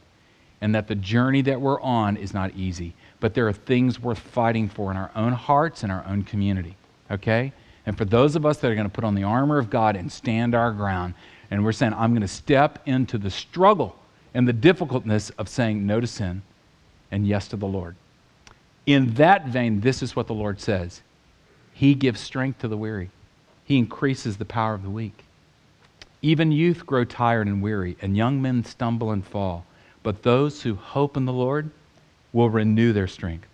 and 0.61 0.75
that 0.75 0.87
the 0.87 0.95
journey 0.95 1.43
that 1.43 1.61
we're 1.61 1.81
on 1.81 2.17
is 2.17 2.33
not 2.33 2.55
easy. 2.55 2.95
But 3.21 3.35
there 3.35 3.49
are 3.49 3.53
things 3.53 4.01
worth 4.01 4.19
fighting 4.19 4.69
for 4.69 4.91
in 4.93 4.97
our 4.97 5.11
own 5.17 5.33
hearts 5.33 5.83
and 5.83 5.91
our 5.91 6.05
own 6.07 6.23
community. 6.23 6.77
Okay? 7.11 7.53
And 7.85 7.99
for 7.99 8.05
those 8.05 8.37
of 8.37 8.47
us 8.47 8.59
that 8.59 8.71
are 8.71 8.75
going 8.75 8.87
to 8.87 8.93
put 8.93 9.05
on 9.05 9.15
the 9.15 9.25
armor 9.25 9.59
of 9.59 9.71
God 9.71 9.97
and 9.97 10.11
stand 10.11 10.55
our 10.55 10.73
ground, 10.73 11.15
and 11.51 11.65
we're 11.65 11.73
saying, 11.73 11.95
I'm 11.95 12.11
going 12.11 12.23
to 12.23 12.29
step 12.29 12.81
into 12.87 13.19
the 13.19 13.31
struggle 13.31 13.97
and 14.35 14.47
the 14.47 14.53
difficultness 14.53 15.31
of 15.31 15.49
saying 15.49 15.87
no 15.87 15.99
to 16.01 16.07
sin 16.07 16.43
and 17.11 17.27
yes 17.27 17.49
to 17.49 17.57
the 17.57 17.67
Lord. 17.67 17.97
In 18.87 19.15
that 19.15 19.49
vein, 19.49 19.81
this 19.81 20.03
is 20.03 20.15
what 20.15 20.27
the 20.27 20.35
Lord 20.35 20.61
says 20.61 21.03
he 21.79 21.95
gives 21.95 22.19
strength 22.19 22.59
to 22.59 22.67
the 22.67 22.77
weary, 22.77 23.09
He 23.65 23.79
increases 23.79 24.37
the 24.37 24.45
power 24.45 24.75
of 24.75 24.83
the 24.83 24.91
weak. 24.91 25.23
Even 26.21 26.51
youth 26.51 26.85
grow 26.85 27.05
tired 27.05 27.47
and 27.47 27.63
weary, 27.63 27.97
and 28.03 28.17
young 28.17 28.43
men 28.43 28.65
stumble 28.65 29.13
and 29.13 29.25
fall. 29.25 29.65
But 30.03 30.25
those 30.25 30.63
who 30.63 30.75
hope 30.75 31.17
in 31.17 31.25
the 31.25 31.33
Lord 31.33 31.71
will 32.33 32.51
renew 32.51 32.93
their 32.93 33.07
strength. 33.07 33.47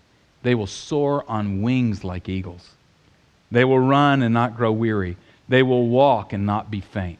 They 0.42 0.54
will 0.54 0.66
soar 0.66 1.22
on 1.28 1.60
wings 1.60 2.02
like 2.02 2.30
eagles. 2.30 2.70
They 3.50 3.66
will 3.66 3.78
run 3.78 4.22
and 4.22 4.32
not 4.32 4.56
grow 4.56 4.72
weary. 4.72 5.18
They 5.50 5.62
will 5.62 5.86
walk 5.86 6.32
and 6.32 6.46
not 6.46 6.70
be 6.70 6.80
faint. 6.80 7.18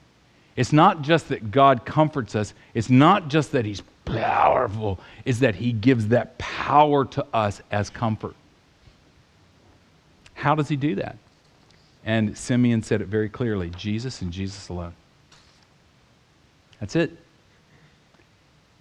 It's 0.56 0.72
not 0.72 1.02
just 1.02 1.28
that 1.28 1.50
God 1.50 1.84
comforts 1.84 2.34
us, 2.34 2.54
it's 2.72 2.88
not 2.88 3.28
just 3.28 3.52
that 3.52 3.66
He's 3.66 3.82
powerful, 4.06 4.98
it's 5.26 5.40
that 5.40 5.56
He 5.56 5.72
gives 5.72 6.08
that 6.08 6.38
power 6.38 7.04
to 7.04 7.26
us 7.34 7.60
as 7.70 7.90
comfort. 7.90 8.34
How 10.44 10.54
does 10.54 10.68
he 10.68 10.76
do 10.76 10.96
that? 10.96 11.16
And 12.04 12.36
Simeon 12.36 12.82
said 12.82 13.00
it 13.00 13.08
very 13.08 13.30
clearly 13.30 13.70
Jesus 13.70 14.20
and 14.20 14.30
Jesus 14.30 14.68
alone. 14.68 14.92
That's 16.78 16.96
it. 16.96 17.16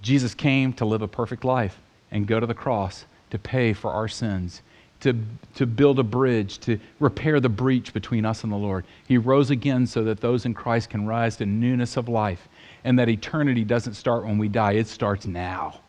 Jesus 0.01 0.33
came 0.33 0.73
to 0.73 0.83
live 0.83 1.01
a 1.01 1.07
perfect 1.07 1.45
life 1.45 1.79
and 2.11 2.27
go 2.27 2.41
to 2.41 2.45
the 2.45 2.53
cross 2.53 3.05
to 3.29 3.39
pay 3.39 3.71
for 3.71 3.91
our 3.91 4.09
sins, 4.09 4.61
to, 4.99 5.15
to 5.55 5.65
build 5.65 5.99
a 5.99 6.03
bridge, 6.03 6.57
to 6.59 6.77
repair 6.99 7.39
the 7.39 7.47
breach 7.47 7.93
between 7.93 8.25
us 8.25 8.43
and 8.43 8.51
the 8.51 8.57
Lord. 8.57 8.83
He 9.07 9.17
rose 9.17 9.49
again 9.49 9.87
so 9.87 10.03
that 10.03 10.19
those 10.19 10.45
in 10.45 10.53
Christ 10.53 10.89
can 10.89 11.07
rise 11.07 11.37
to 11.37 11.45
newness 11.45 11.95
of 11.95 12.09
life 12.09 12.49
and 12.83 12.99
that 12.99 13.07
eternity 13.07 13.63
doesn't 13.63 13.93
start 13.93 14.25
when 14.25 14.37
we 14.37 14.49
die, 14.49 14.73
it 14.73 14.87
starts 14.87 15.25
now. 15.25 15.79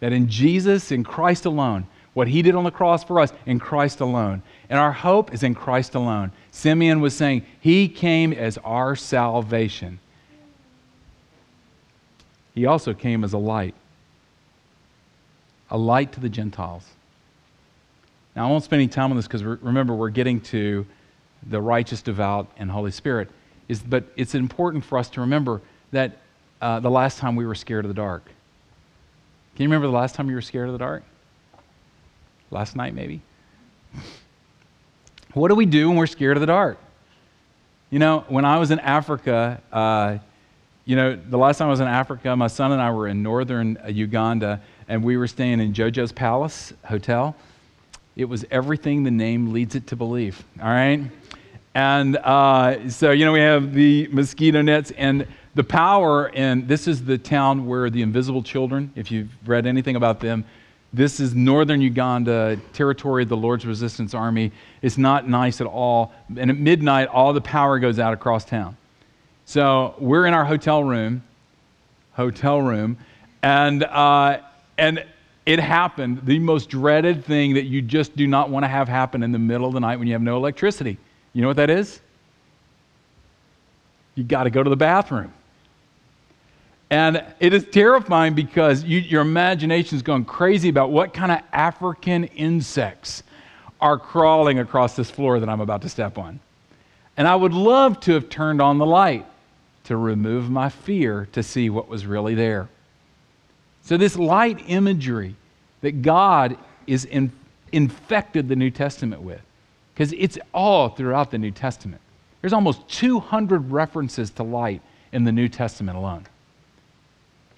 That 0.00 0.12
in 0.12 0.28
Jesus, 0.28 0.92
in 0.92 1.02
Christ 1.02 1.46
alone, 1.46 1.86
what 2.14 2.28
he 2.28 2.42
did 2.42 2.54
on 2.54 2.64
the 2.64 2.70
cross 2.70 3.04
for 3.04 3.20
us 3.20 3.32
in 3.46 3.58
Christ 3.58 4.00
alone. 4.00 4.42
And 4.68 4.78
our 4.78 4.92
hope 4.92 5.32
is 5.32 5.42
in 5.42 5.54
Christ 5.54 5.94
alone. 5.94 6.32
Simeon 6.50 7.00
was 7.00 7.14
saying, 7.16 7.44
He 7.60 7.88
came 7.88 8.32
as 8.32 8.58
our 8.58 8.96
salvation. 8.96 10.00
He 12.54 12.66
also 12.66 12.92
came 12.92 13.22
as 13.22 13.32
a 13.32 13.38
light, 13.38 13.74
a 15.70 15.78
light 15.78 16.12
to 16.12 16.20
the 16.20 16.28
Gentiles. 16.28 16.84
Now, 18.34 18.46
I 18.46 18.50
won't 18.50 18.64
spend 18.64 18.80
any 18.80 18.88
time 18.88 19.10
on 19.10 19.16
this 19.16 19.26
because 19.26 19.42
remember, 19.44 19.94
we're 19.94 20.10
getting 20.10 20.40
to 20.42 20.86
the 21.48 21.60
righteous, 21.60 22.02
devout, 22.02 22.48
and 22.56 22.70
Holy 22.70 22.90
Spirit. 22.90 23.28
Is, 23.68 23.80
but 23.80 24.04
it's 24.16 24.34
important 24.34 24.84
for 24.84 24.98
us 24.98 25.08
to 25.10 25.20
remember 25.20 25.60
that 25.92 26.18
uh, 26.60 26.80
the 26.80 26.90
last 26.90 27.18
time 27.18 27.36
we 27.36 27.46
were 27.46 27.54
scared 27.54 27.84
of 27.84 27.88
the 27.88 27.94
dark. 27.94 28.24
Can 29.54 29.64
you 29.64 29.68
remember 29.68 29.86
the 29.86 29.92
last 29.92 30.14
time 30.14 30.28
you 30.28 30.34
were 30.34 30.42
scared 30.42 30.68
of 30.68 30.72
the 30.72 30.78
dark? 30.78 31.02
Last 32.50 32.74
night, 32.74 32.94
maybe? 32.94 33.20
What 35.34 35.48
do 35.48 35.54
we 35.54 35.66
do 35.66 35.88
when 35.88 35.96
we're 35.96 36.06
scared 36.06 36.36
of 36.36 36.40
the 36.40 36.46
dark? 36.46 36.78
You 37.90 37.98
know, 37.98 38.24
when 38.28 38.44
I 38.44 38.58
was 38.58 38.70
in 38.70 38.80
Africa, 38.80 39.60
uh, 39.72 40.18
you 40.84 40.96
know, 40.96 41.14
the 41.16 41.38
last 41.38 41.58
time 41.58 41.68
I 41.68 41.70
was 41.70 41.80
in 41.80 41.86
Africa, 41.86 42.34
my 42.34 42.48
son 42.48 42.72
and 42.72 42.82
I 42.82 42.90
were 42.90 43.06
in 43.06 43.22
northern 43.22 43.78
uh, 43.84 43.88
Uganda, 43.88 44.60
and 44.88 45.04
we 45.04 45.16
were 45.16 45.28
staying 45.28 45.60
in 45.60 45.72
Jojo's 45.72 46.10
Palace 46.10 46.72
Hotel. 46.84 47.36
It 48.16 48.24
was 48.24 48.44
everything 48.50 49.04
the 49.04 49.10
name 49.10 49.52
leads 49.52 49.76
it 49.76 49.86
to 49.88 49.96
believe, 49.96 50.44
all 50.60 50.68
right? 50.68 51.08
And 51.74 52.16
uh, 52.16 52.90
so, 52.90 53.12
you 53.12 53.24
know, 53.24 53.32
we 53.32 53.40
have 53.40 53.72
the 53.72 54.08
mosquito 54.10 54.62
nets 54.62 54.90
and 54.96 55.28
the 55.54 55.62
power, 55.62 56.30
and 56.34 56.66
this 56.66 56.88
is 56.88 57.04
the 57.04 57.18
town 57.18 57.66
where 57.66 57.88
the 57.90 58.02
invisible 58.02 58.42
children, 58.42 58.92
if 58.96 59.12
you've 59.12 59.30
read 59.46 59.66
anything 59.66 59.94
about 59.94 60.18
them, 60.18 60.44
this 60.92 61.20
is 61.20 61.34
northern 61.34 61.80
Uganda, 61.80 62.58
territory 62.72 63.22
of 63.22 63.28
the 63.28 63.36
Lord's 63.36 63.64
Resistance 63.64 64.12
Army. 64.12 64.50
It's 64.82 64.98
not 64.98 65.28
nice 65.28 65.60
at 65.60 65.66
all. 65.66 66.12
And 66.36 66.50
at 66.50 66.56
midnight, 66.56 67.08
all 67.08 67.32
the 67.32 67.40
power 67.40 67.78
goes 67.78 67.98
out 67.98 68.12
across 68.12 68.44
town. 68.44 68.76
So 69.44 69.94
we're 69.98 70.26
in 70.26 70.34
our 70.34 70.44
hotel 70.44 70.82
room, 70.82 71.22
hotel 72.12 72.60
room, 72.60 72.98
and, 73.42 73.84
uh, 73.84 74.40
and 74.78 75.04
it 75.46 75.60
happened, 75.60 76.22
the 76.24 76.38
most 76.38 76.68
dreaded 76.68 77.24
thing 77.24 77.54
that 77.54 77.64
you 77.64 77.82
just 77.82 78.16
do 78.16 78.26
not 78.26 78.50
want 78.50 78.64
to 78.64 78.68
have 78.68 78.88
happen 78.88 79.22
in 79.22 79.32
the 79.32 79.38
middle 79.38 79.66
of 79.66 79.74
the 79.74 79.80
night 79.80 79.98
when 79.98 80.08
you 80.08 80.14
have 80.14 80.22
no 80.22 80.36
electricity. 80.36 80.98
You 81.32 81.42
know 81.42 81.48
what 81.48 81.56
that 81.56 81.70
is? 81.70 82.00
You 84.16 84.24
got 84.24 84.44
to 84.44 84.50
go 84.50 84.62
to 84.62 84.70
the 84.70 84.76
bathroom. 84.76 85.32
And 86.90 87.24
it 87.38 87.54
is 87.54 87.64
terrifying 87.70 88.34
because 88.34 88.82
you, 88.82 88.98
your 88.98 89.22
imagination 89.22 89.94
is 89.96 90.02
going 90.02 90.24
crazy 90.24 90.68
about 90.68 90.90
what 90.90 91.14
kind 91.14 91.30
of 91.30 91.38
African 91.52 92.24
insects 92.24 93.22
are 93.80 93.96
crawling 93.96 94.58
across 94.58 94.96
this 94.96 95.10
floor 95.10 95.38
that 95.38 95.48
I'm 95.48 95.60
about 95.60 95.82
to 95.82 95.88
step 95.88 96.18
on. 96.18 96.40
And 97.16 97.28
I 97.28 97.36
would 97.36 97.52
love 97.52 98.00
to 98.00 98.12
have 98.12 98.28
turned 98.28 98.60
on 98.60 98.78
the 98.78 98.86
light 98.86 99.26
to 99.84 99.96
remove 99.96 100.50
my 100.50 100.68
fear 100.68 101.28
to 101.32 101.42
see 101.42 101.70
what 101.70 101.88
was 101.88 102.06
really 102.06 102.34
there. 102.34 102.68
So, 103.82 103.96
this 103.96 104.16
light 104.16 104.62
imagery 104.68 105.34
that 105.80 106.02
God 106.02 106.58
is 106.86 107.04
in, 107.06 107.32
infected 107.72 108.48
the 108.48 108.56
New 108.56 108.70
Testament 108.70 109.22
with, 109.22 109.40
because 109.94 110.12
it's 110.12 110.38
all 110.52 110.90
throughout 110.90 111.30
the 111.30 111.38
New 111.38 111.50
Testament. 111.50 112.00
There's 112.40 112.52
almost 112.52 112.86
200 112.88 113.70
references 113.70 114.30
to 114.32 114.42
light 114.42 114.82
in 115.12 115.24
the 115.24 115.32
New 115.32 115.48
Testament 115.48 115.96
alone. 115.96 116.26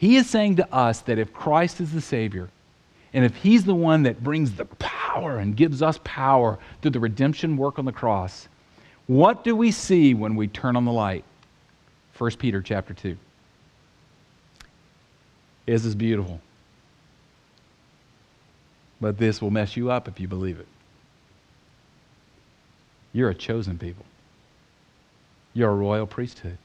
He 0.03 0.17
is 0.17 0.29
saying 0.29 0.57
to 0.57 0.75
us 0.75 1.01
that 1.03 1.21
if 1.21 1.33
Christ 1.33 1.81
is 1.81 1.93
the 1.93 2.01
Savior, 2.01 2.49
and 3.13 3.25
if 3.25 3.37
He's 3.37 3.65
the 3.65 3.73
one 3.73 4.03
that 4.03 4.21
brings 4.21 4.51
the 4.51 4.65
power 4.65 5.39
and 5.39 5.57
gives 5.57 5.81
us 5.81 6.01
power 6.03 6.59
through 6.81 6.91
the 6.91 6.99
redemption 6.99 7.57
work 7.57 7.79
on 7.79 7.85
the 7.85 7.93
cross, 7.93 8.49
what 9.07 9.45
do 9.45 9.55
we 9.55 9.71
see 9.71 10.13
when 10.13 10.35
we 10.35 10.49
turn 10.49 10.75
on 10.75 10.85
the 10.85 10.91
light? 10.91 11.23
1 12.19 12.33
Peter 12.33 12.61
chapter 12.61 12.93
2. 12.93 13.17
This 15.67 15.85
is 15.85 15.95
beautiful. 15.95 16.41
But 19.01 19.19
this 19.19 19.41
will 19.41 19.53
mess 19.53 19.77
you 19.77 19.93
up 19.93 20.09
if 20.09 20.19
you 20.19 20.27
believe 20.27 20.59
it. 20.59 20.67
You're 23.13 23.31
a 23.31 23.37
chosen 23.37 23.79
people. 23.79 24.05
You're 25.55 25.71
a 25.71 25.77
royal 25.77 26.09
priesthood. 26.09 26.59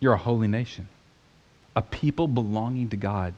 You're 0.00 0.14
a 0.14 0.18
holy 0.18 0.48
nation, 0.48 0.88
a 1.78 1.82
people 1.82 2.26
belonging 2.26 2.88
to 2.88 2.96
God, 2.96 3.34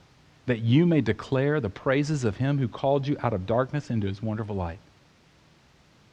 that 0.46 0.60
you 0.60 0.86
may 0.86 1.02
declare 1.02 1.60
the 1.60 1.68
praises 1.68 2.24
of 2.24 2.38
Him 2.38 2.56
who 2.56 2.68
called 2.68 3.06
you 3.06 3.18
out 3.22 3.34
of 3.34 3.44
darkness 3.44 3.90
into 3.90 4.06
His 4.06 4.22
wonderful 4.22 4.56
light. 4.56 4.78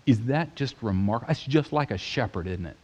Is 0.06 0.26
that 0.26 0.54
just 0.54 0.76
remarkable? 0.82 1.32
It's 1.32 1.42
just 1.42 1.72
like 1.72 1.90
a 1.90 1.98
shepherd, 1.98 2.48
isn't 2.48 2.66
it? 2.66 2.76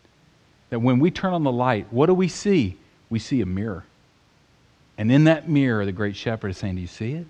That 0.69 0.79
when 0.79 0.97
we 0.97 1.11
turn 1.11 1.33
on 1.33 1.43
the 1.43 1.51
light, 1.51 1.87
what 1.91 2.05
do 2.05 2.13
we 2.13 2.29
see? 2.29 2.77
We 3.09 3.19
see 3.19 3.41
a 3.41 3.45
mirror. 3.45 3.83
And 4.97 5.11
in 5.11 5.25
that 5.25 5.49
mirror, 5.49 5.83
the 5.83 5.91
great 5.91 6.15
shepherd 6.15 6.51
is 6.51 6.57
saying, 6.57 6.75
Do 6.75 6.81
you 6.81 6.87
see 6.87 7.11
it? 7.11 7.27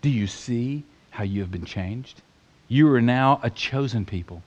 Do 0.00 0.08
you 0.08 0.26
see 0.26 0.82
how 1.10 1.24
you 1.24 1.42
have 1.42 1.50
been 1.50 1.66
changed? 1.66 2.22
You 2.68 2.90
are 2.94 3.02
now 3.02 3.38
a 3.42 3.50
chosen 3.50 4.06
people. 4.06 4.42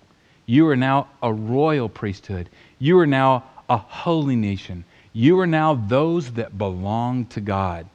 You 0.47 0.67
are 0.67 0.75
now 0.75 1.09
a 1.21 1.31
royal 1.31 1.89
priesthood. 1.89 2.49
You 2.79 2.97
are 2.97 3.05
now 3.05 3.43
a 3.69 3.77
holy 3.77 4.35
nation. 4.35 4.83
You 5.17 5.39
are 5.39 5.47
now 5.47 5.75
those 5.75 6.33
that 6.33 6.57
belong 6.57 7.27
to 7.27 7.39
God. 7.39 7.87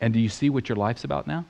And 0.00 0.14
do 0.14 0.20
you 0.20 0.28
see 0.28 0.48
what 0.48 0.68
your 0.68 0.76
life's 0.76 1.02
about 1.02 1.26
now? 1.26 1.44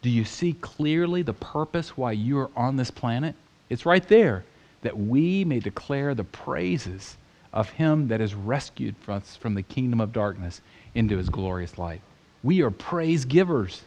Do 0.00 0.08
you 0.08 0.24
see 0.24 0.54
clearly 0.54 1.20
the 1.20 1.34
purpose 1.34 1.94
why 1.94 2.12
you 2.12 2.38
are 2.38 2.50
on 2.56 2.76
this 2.76 2.90
planet? 2.90 3.34
It's 3.68 3.84
right 3.84 4.08
there 4.08 4.46
that 4.80 4.96
we 4.96 5.44
may 5.44 5.60
declare 5.60 6.14
the 6.14 6.24
praises 6.24 7.18
of 7.52 7.68
him 7.68 8.08
that 8.08 8.20
has 8.20 8.34
rescued 8.34 8.94
us 9.06 9.36
from 9.36 9.52
the 9.52 9.62
kingdom 9.62 10.00
of 10.00 10.14
darkness 10.14 10.62
into 10.94 11.18
his 11.18 11.28
glorious 11.28 11.76
light. 11.76 12.00
We 12.42 12.62
are 12.62 12.70
praise 12.70 13.26
givers. 13.26 13.82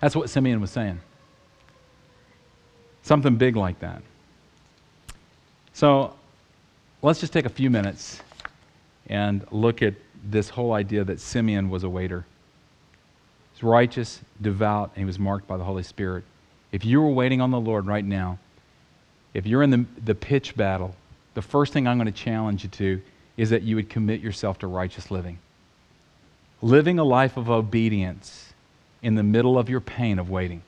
That's 0.00 0.14
what 0.14 0.30
Simeon 0.30 0.60
was 0.60 0.70
saying. 0.70 1.00
Something 3.02 3.34
big 3.34 3.56
like 3.56 3.80
that. 3.80 4.02
So 5.72 6.15
let's 7.06 7.20
just 7.20 7.32
take 7.32 7.46
a 7.46 7.50
few 7.50 7.70
minutes 7.70 8.20
and 9.08 9.46
look 9.50 9.82
at 9.82 9.94
this 10.24 10.48
whole 10.48 10.72
idea 10.72 11.04
that 11.04 11.20
Simeon 11.20 11.70
was 11.70 11.84
a 11.84 11.88
waiter. 11.88 12.26
He's 13.54 13.62
righteous, 13.62 14.20
devout, 14.42 14.90
and 14.94 14.98
he 14.98 15.04
was 15.04 15.18
marked 15.18 15.46
by 15.46 15.56
the 15.56 15.64
Holy 15.64 15.82
Spirit. 15.82 16.24
If 16.72 16.84
you 16.84 17.00
were 17.00 17.10
waiting 17.10 17.40
on 17.40 17.50
the 17.50 17.60
Lord 17.60 17.86
right 17.86 18.04
now, 18.04 18.38
if 19.34 19.46
you're 19.46 19.62
in 19.62 19.70
the, 19.70 19.84
the 20.04 20.14
pitch 20.14 20.56
battle 20.56 20.94
the 21.36 21.42
first 21.42 21.74
thing 21.74 21.86
I'm 21.86 21.98
going 21.98 22.06
to 22.06 22.12
challenge 22.12 22.64
you 22.64 22.70
to 22.70 23.02
is 23.36 23.50
that 23.50 23.62
you 23.62 23.76
would 23.76 23.90
commit 23.90 24.22
yourself 24.22 24.58
to 24.60 24.66
righteous 24.66 25.10
living. 25.10 25.38
Living 26.62 26.98
a 26.98 27.04
life 27.04 27.36
of 27.36 27.50
obedience 27.50 28.54
in 29.02 29.16
the 29.16 29.22
middle 29.22 29.58
of 29.58 29.68
your 29.68 29.82
pain 29.82 30.18
of 30.18 30.30
waiting. 30.30 30.62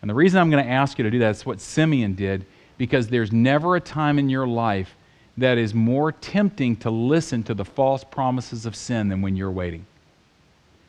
And 0.00 0.10
the 0.10 0.14
reason 0.14 0.40
I'm 0.40 0.50
going 0.50 0.64
to 0.64 0.68
ask 0.68 0.98
you 0.98 1.04
to 1.04 1.10
do 1.10 1.20
that 1.20 1.36
is 1.36 1.46
what 1.46 1.60
Simeon 1.60 2.16
did, 2.16 2.44
because 2.82 3.06
there's 3.06 3.30
never 3.30 3.76
a 3.76 3.80
time 3.80 4.18
in 4.18 4.28
your 4.28 4.44
life 4.44 4.96
that 5.38 5.56
is 5.56 5.72
more 5.72 6.10
tempting 6.10 6.74
to 6.74 6.90
listen 6.90 7.40
to 7.44 7.54
the 7.54 7.64
false 7.64 8.02
promises 8.02 8.66
of 8.66 8.74
sin 8.74 9.08
than 9.08 9.22
when 9.22 9.36
you're 9.36 9.52
waiting. 9.52 9.86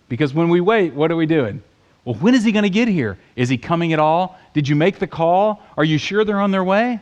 Because 0.10 0.34
when 0.34 0.50
we 0.50 0.60
wait, 0.60 0.96
what 0.96 1.12
are 1.12 1.16
we 1.16 1.28
doing? 1.28 1.62
Well, 2.04 2.16
when 2.16 2.34
is 2.34 2.44
he 2.44 2.52
going 2.52 2.64
to 2.64 2.70
get 2.72 2.88
here? 2.88 3.20
Is 3.36 3.48
he 3.48 3.60
coming 3.60 3.94
at 3.94 4.00
all? 4.00 4.40
Did 4.56 4.68
you 4.68 4.76
make 4.76 4.98
the 4.98 5.06
call? 5.06 5.62
Are 5.78 5.84
you 5.84 6.00
sure 6.00 6.26
they're 6.26 6.42
on 6.42 6.50
their 6.50 6.64
way? 6.64 7.00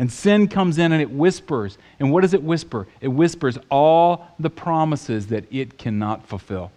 And 0.00 0.10
sin 0.10 0.48
comes 0.48 0.78
in 0.78 0.90
and 0.90 1.00
it 1.00 1.12
whispers. 1.12 1.78
And 2.00 2.12
what 2.12 2.22
does 2.22 2.34
it 2.34 2.42
whisper? 2.42 2.88
It 3.00 3.06
whispers 3.06 3.56
all 3.70 4.34
the 4.40 4.50
promises 4.50 5.28
that 5.28 5.44
it 5.52 5.78
cannot 5.78 6.26
fulfill. 6.26 6.72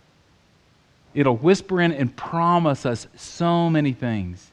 It'll 1.15 1.37
whisper 1.37 1.81
in 1.81 1.91
and 1.91 2.15
promise 2.15 2.85
us 2.85 3.07
so 3.15 3.67
many 3.67 3.93
things. 3.93 4.51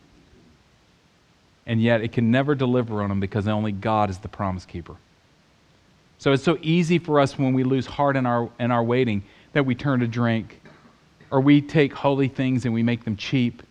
And 1.70 1.80
yet 1.80 2.00
it 2.00 2.11
can 2.11 2.33
never 2.33 2.56
deliver 2.56 3.00
on 3.00 3.11
them 3.11 3.20
because 3.20 3.46
only 3.46 3.70
God 3.70 4.11
is 4.11 4.18
the 4.18 4.26
promise 4.28 4.66
keeper. 4.66 4.96
So 6.18 6.33
it's 6.33 6.42
so 6.42 6.59
easy 6.62 6.98
for 6.98 7.20
us 7.20 7.38
when 7.38 7.54
we 7.54 7.62
lose 7.62 7.87
heart 7.87 8.16
in 8.16 8.26
our, 8.26 8.50
in 8.59 8.72
our 8.72 8.83
waiting 8.83 9.22
that 9.52 9.64
we 9.64 9.76
turn 9.76 10.00
to 10.00 10.09
drink 10.09 10.61
or 11.30 11.40
we 11.40 11.61
take 11.62 11.92
holy 11.92 12.26
things 12.26 12.64
and 12.64 12.74
we 12.74 12.83
make 12.83 13.04
them 13.04 13.16
cheap 13.16 13.62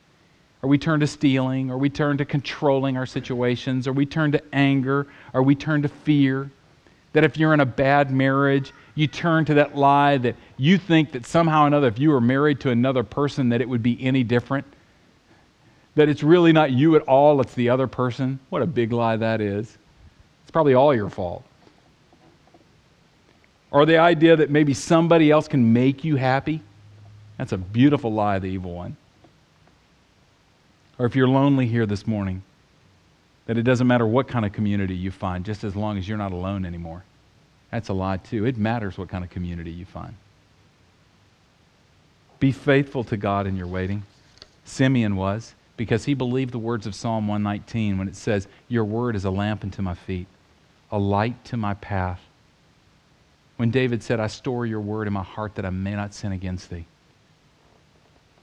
or 0.62 0.70
we 0.70 0.78
turn 0.78 1.00
to 1.00 1.08
stealing, 1.08 1.72
or 1.72 1.78
we 1.78 1.90
turn 1.90 2.18
to 2.18 2.26
controlling 2.26 2.98
our 2.98 3.06
situations, 3.06 3.88
or 3.88 3.94
we 3.94 4.06
turn 4.06 4.32
to 4.34 4.44
anger, 4.54 5.08
or 5.34 5.42
we 5.42 5.56
turn 5.56 5.82
to 5.84 5.88
fear. 5.88 6.52
That 7.14 7.24
if 7.24 7.38
you're 7.38 7.54
in 7.54 7.62
a 7.62 7.66
bad 7.66 8.12
marriage, 8.12 8.74
you 8.94 9.08
turn 9.08 9.46
to 9.46 9.54
that 9.56 9.76
lie 9.76 10.18
that 10.18 10.36
you 10.58 10.78
think 10.78 11.14
that 11.14 11.26
somehow 11.26 11.64
or 11.64 11.68
another, 11.68 11.88
if 11.88 11.98
you 11.98 12.10
were 12.10 12.22
married 12.22 12.60
to 12.62 12.72
another 12.72 13.04
person, 13.04 13.50
that 13.50 13.62
it 13.62 13.70
would 13.70 13.82
be 13.82 13.98
any 14.04 14.24
different. 14.24 14.66
That 16.00 16.08
it's 16.08 16.24
really 16.24 16.54
not 16.54 16.72
you 16.72 16.96
at 16.96 17.02
all, 17.02 17.42
it's 17.42 17.54
the 17.56 17.68
other 17.68 17.86
person. 17.86 18.40
What 18.52 18.62
a 18.62 18.66
big 18.66 18.94
lie 18.94 19.18
that 19.18 19.42
is. 19.42 19.78
It's 20.44 20.50
probably 20.50 20.74
all 20.74 20.96
your 20.96 21.10
fault. 21.10 21.44
Or 23.70 23.86
the 23.86 23.98
idea 23.98 24.38
that 24.38 24.50
maybe 24.50 24.74
somebody 24.74 25.30
else 25.30 25.50
can 25.50 25.74
make 25.74 26.06
you 26.06 26.16
happy. 26.16 26.62
That's 27.38 27.52
a 27.52 27.58
beautiful 27.58 28.14
lie 28.14 28.40
the 28.40 28.48
evil 28.48 28.74
one. 28.76 28.96
Or 30.98 31.06
if 31.06 31.18
you're 31.18 31.28
lonely 31.28 31.68
here 31.68 31.86
this 31.86 32.08
morning, 32.08 32.44
that 33.48 33.58
it 33.58 33.64
doesn't 33.64 33.86
matter 33.86 34.08
what 34.08 34.30
kind 34.30 34.46
of 34.46 34.54
community 34.54 34.96
you 34.96 35.12
find, 35.12 35.44
just 35.44 35.66
as 35.66 35.76
long 35.76 35.98
as 35.98 36.08
you're 36.08 36.18
not 36.18 36.32
alone 36.32 36.64
anymore. 36.64 37.04
That's 37.72 37.90
a 37.90 37.94
lie, 37.94 38.18
too. 38.18 38.46
It 38.46 38.56
matters 38.56 38.98
what 38.98 39.10
kind 39.10 39.26
of 39.26 39.30
community 39.30 39.72
you 39.72 39.84
find. 39.84 40.16
Be 42.40 42.54
faithful 42.54 43.04
to 43.04 43.18
God 43.18 43.48
in 43.48 43.58
your 43.58 43.68
waiting. 43.68 44.04
Simeon 44.64 45.18
was, 45.18 45.56
because 45.80 46.04
he 46.04 46.14
believed 46.14 46.52
the 46.52 46.60
words 46.60 46.86
of 46.86 46.94
Psalm 46.94 47.30
119 47.30 47.98
when 47.98 48.10
it 48.10 48.16
says, 48.18 48.50
Your 48.68 48.84
word 48.84 49.16
is 49.16 49.24
a 49.24 49.30
lamp 49.30 49.64
unto 49.64 49.82
my 49.82 49.94
feet, 49.94 50.28
a 50.92 51.00
light 51.00 51.46
to 51.46 51.56
my 51.56 51.74
path. 51.74 52.20
When 53.56 53.72
David 53.72 54.04
said, 54.04 54.20
I 54.20 54.28
store 54.28 54.66
your 54.66 54.82
word 54.82 55.08
in 55.08 55.14
my 55.14 55.24
heart 55.24 55.56
that 55.56 55.66
I 55.66 55.70
may 55.70 55.96
not 55.96 56.14
sin 56.14 56.34
against 56.34 56.70
thee. 56.70 56.84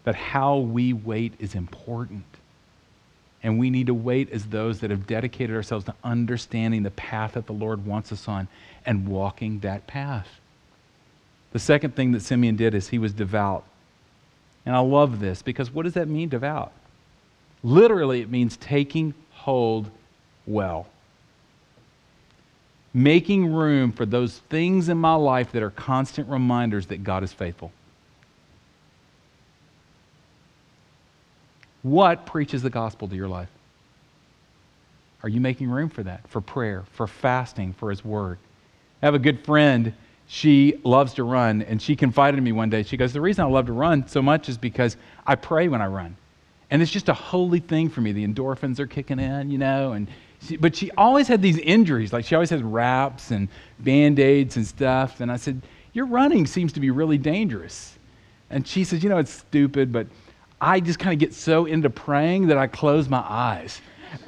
That 0.05 0.15
how 0.15 0.57
we 0.57 0.95
wait 0.95 1.35
is 1.39 1.55
important. 1.55 2.25
And 3.43 3.59
we 3.59 3.69
need 3.69 3.89
to 3.89 3.95
wait 3.95 4.33
as 4.33 4.47
those 4.47 4.81
that 4.81 4.89
have 4.89 5.07
dedicated 5.07 5.55
ourselves 5.55 5.85
to 5.85 5.95
understanding 6.03 6.85
the 6.85 6.91
path 6.93 7.33
that 7.33 7.45
the 7.45 7.53
Lord 7.53 7.85
wants 7.85 8.13
us 8.13 8.29
on 8.29 8.49
and 8.87 9.07
walking 9.07 9.59
that 9.59 9.87
path. 9.87 10.41
The 11.53 11.59
second 11.59 11.97
thing 11.97 12.13
that 12.13 12.23
Simeon 12.23 12.57
did 12.57 12.75
is 12.75 12.89
he 12.89 12.99
was 12.99 13.13
devout. 13.13 13.65
And 14.65 14.75
I 14.75 14.79
love 14.79 15.21
this 15.21 15.43
because 15.43 15.71
what 15.71 15.83
does 15.83 15.93
that 15.93 16.09
mean, 16.09 16.31
devout? 16.31 16.73
Literally, 17.67 18.21
it 18.21 18.31
means 18.31 18.57
taking 18.57 19.13
hold 19.33 19.91
well. 20.47 20.87
Making 22.95 23.53
room 23.53 23.91
for 23.91 24.07
those 24.07 24.39
things 24.39 24.89
in 24.89 24.99
my 24.99 25.17
life 25.17 25.51
that 25.51 25.65
are 25.65 25.71
constant 25.71 26.29
reminders 26.29 26.87
that 26.87 27.03
God 27.03 27.25
is 27.25 27.33
faithful. 27.33 27.73
What 31.83 32.25
preaches 32.25 32.63
the 32.63 32.71
gospel 32.71 33.09
to 33.09 33.17
your 33.17 33.27
life? 33.27 33.51
Are 35.25 35.29
you 35.29 35.41
making 35.41 35.69
room 35.69 35.89
for 35.89 36.05
that? 36.05 36.29
For 36.29 36.41
prayer, 36.41 36.85
for 36.93 37.09
fasting, 37.09 37.73
for 37.73 37.91
His 37.91 38.05
Word? 38.05 38.39
I 39.03 39.07
have 39.07 39.15
a 39.17 39.19
good 39.19 39.45
friend. 39.45 39.93
She 40.29 40.79
loves 40.85 41.15
to 41.15 41.25
run, 41.25 41.63
and 41.63 41.83
she 41.83 41.97
confided 41.97 42.39
in 42.39 42.45
me 42.45 42.53
one 42.53 42.71
day. 42.71 42.85
She 42.85 42.97
goes, 42.97 43.13
The 43.13 43.21
reason 43.21 43.45
I 43.45 43.49
love 43.49 43.67
to 43.67 43.73
run 43.73 44.07
so 44.07 44.23
much 44.23 44.49
is 44.49 44.57
because 44.57 44.97
I 45.27 45.35
pray 45.35 45.67
when 45.67 45.83
I 45.83 45.89
run. 45.89 46.17
And 46.71 46.83
it's 46.83 46.91
just 46.91 47.09
a 47.09 47.15
holy 47.15 47.61
thing 47.61 47.89
for 47.89 48.01
me. 48.01 48.13
The 48.13 48.27
endorphins 48.27 48.79
are 48.79 48.87
kicking 48.87 49.19
in, 49.19 49.51
you 49.51 49.59
know. 49.59 49.93
And 49.93 50.09
she, 50.43 50.57
but 50.57 50.75
she 50.75 50.91
always 50.93 51.29
had 51.29 51.41
these 51.41 51.59
injuries. 51.59 52.13
Like 52.13 52.25
she 52.25 52.35
always 52.35 52.51
has 52.51 52.63
wraps 52.63 53.31
and 53.31 53.49
band 53.79 54.19
aids 54.19 54.57
and 54.57 54.67
stuff. 54.67 55.21
And 55.21 55.31
I 55.31 55.37
said, 55.37 55.63
Your 55.93 56.07
running 56.07 56.47
seems 56.47 56.73
to 56.75 56.81
be 56.81 56.91
really 56.91 57.19
dangerous. 57.19 57.99
And 58.51 58.67
she 58.67 58.85
says, 58.85 59.03
You 59.03 59.09
know, 59.09 59.19
it's 59.19 59.33
stupid, 59.33 59.93
but 59.93 60.07
I 60.61 60.81
just 60.81 60.99
kind 60.99 61.13
of 61.13 61.19
get 61.21 61.35
so 61.35 61.67
into 61.67 61.91
praying 61.91 62.49
that 62.49 62.59
I 62.59 62.67
close 62.67 63.09
my 63.09 63.25
eyes. 63.29 63.81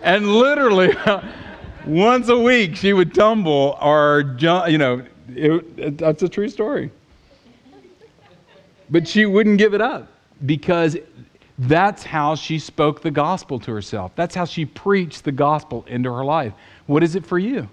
And 0.03 0.29
literally, 0.29 0.95
once 1.87 2.29
a 2.29 2.39
week, 2.39 2.77
she 2.77 2.93
would 2.93 3.15
tumble 3.15 3.79
or 3.81 4.35
jump, 4.37 4.69
you 4.69 4.79
know, 4.79 5.05
it, 5.35 5.65
it, 5.77 5.99
that's 5.99 6.23
a 6.23 6.29
true 6.29 6.49
story. 6.49 6.91
But 8.91 9.07
she 9.07 9.27
wouldn't 9.27 9.59
give 9.59 9.75
it 9.75 9.81
up 9.81 10.09
because 10.47 10.97
that's 11.59 12.05
how 12.05 12.37
she 12.37 12.59
spoke 12.59 13.03
the 13.03 13.11
gospel 13.11 13.59
to 13.61 13.73
herself. 13.73 14.13
That's 14.15 14.35
how 14.35 14.45
she 14.45 14.65
preached 14.65 15.25
the 15.25 15.33
gospel 15.33 15.85
into 15.89 16.13
her 16.13 16.25
life. 16.25 16.53
What 16.87 17.03
is 17.03 17.17
it 17.17 17.27
for 17.27 17.39
you? 17.39 17.69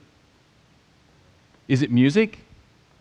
Is 1.68 1.84
it 1.84 1.92
music? 1.92 2.40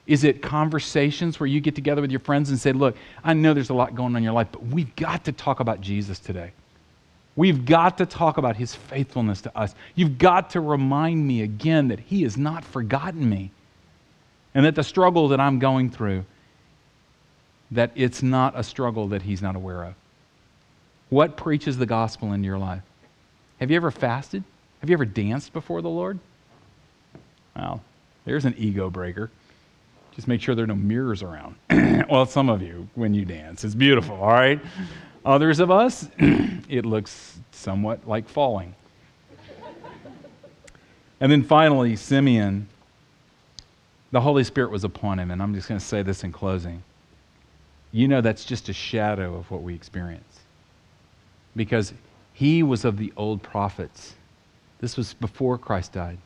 Is 0.07 0.25
it 0.25 0.43
conversations 0.43 1.41
where 1.41 1.47
you 1.47 1.61
get 1.61 1.75
together 1.75 2.03
with 2.03 2.11
your 2.11 2.21
friends 2.21 2.51
and 2.51 2.61
say, 2.61 2.73
Look, 2.73 2.97
I 3.23 3.33
know 3.33 3.55
there's 3.55 3.71
a 3.71 3.75
lot 3.75 3.95
going 3.95 4.13
on 4.13 4.17
in 4.17 4.23
your 4.23 4.35
life, 4.35 4.49
but 4.53 4.67
we've 4.67 4.95
got 4.97 5.25
to 5.25 5.33
talk 5.33 5.61
about 5.61 5.81
Jesus 5.81 6.19
today. 6.19 6.53
We've 7.37 7.65
got 7.65 7.99
to 7.99 8.07
talk 8.07 8.37
about 8.37 8.57
his 8.57 8.75
faithfulness 8.75 9.41
to 9.43 9.59
us. 9.59 9.75
You've 9.95 10.19
got 10.19 10.51
to 10.51 10.61
remind 10.61 11.27
me 11.27 11.43
again 11.43 11.89
that 11.89 11.99
he 11.99 12.23
has 12.23 12.37
not 12.37 12.65
forgotten 12.65 13.29
me 13.29 13.51
and 14.55 14.65
that 14.67 14.75
the 14.75 14.85
struggle 14.85 15.29
that 15.29 15.41
I'm 15.41 15.59
going 15.59 15.91
through, 15.91 16.27
that 17.71 17.91
it's 17.97 18.23
not 18.23 18.53
a 18.57 18.63
struggle 18.63 19.09
that 19.09 19.23
he's 19.23 19.43
not 19.43 19.57
aware 19.57 19.83
of. 19.83 19.95
What 21.11 21.37
preaches 21.37 21.79
the 21.79 21.87
gospel 21.87 22.33
in 22.33 22.45
your 22.45 22.59
life? 22.59 22.83
Have 23.61 23.71
you 23.71 23.77
ever 23.77 23.91
fasted? 23.91 24.43
Have 24.81 24.91
you 24.91 24.95
ever 24.95 25.05
danced 25.05 25.53
before 25.53 25.81
the 25.81 25.89
Lord? 25.89 26.19
Well, 27.57 27.83
there's 28.25 28.45
an 28.45 28.55
ego 28.59 28.91
breaker. 28.91 29.31
Just 30.15 30.29
make 30.29 30.41
sure 30.41 30.55
there 30.55 30.65
are 30.65 30.69
no 30.69 30.75
mirrors 30.75 31.23
around. 31.23 31.57
well, 32.11 32.27
some 32.27 32.49
of 32.49 32.63
you, 32.63 32.89
when 32.95 33.15
you 33.15 33.25
dance, 33.25 33.65
it's 33.65 33.75
beautiful, 33.75 34.17
all 34.17 34.29
right? 34.29 34.61
Others 35.25 35.61
of 35.61 35.71
us, 35.71 36.09
it 36.19 36.85
looks 36.85 37.39
somewhat 37.51 38.07
like 38.07 38.29
falling. 38.29 38.75
and 41.21 41.33
then 41.33 41.43
finally, 41.43 41.97
Simeon, 41.97 42.69
the 44.13 44.21
Holy 44.21 44.45
Spirit 44.45 44.71
was 44.71 44.85
upon 44.85 45.19
him. 45.19 45.31
And 45.31 45.43
I'm 45.43 45.55
just 45.55 45.69
going 45.69 45.81
to 45.81 45.85
say 45.85 46.03
this 46.03 46.23
in 46.23 46.31
closing. 46.31 46.83
You 47.91 48.07
know, 48.07 48.21
that's 48.21 48.45
just 48.45 48.69
a 48.69 48.73
shadow 48.73 49.35
of 49.35 49.51
what 49.51 49.63
we 49.63 49.75
experience. 49.75 50.34
Because 51.57 51.93
he 52.33 52.63
was 52.63 52.85
of 52.85 52.99
the 52.99 53.13
old 53.17 53.43
prophets. 53.43 54.15
This 54.81 54.97
was 54.97 55.15
before 55.15 55.57
Christ 55.59 55.93
died. 55.93 56.19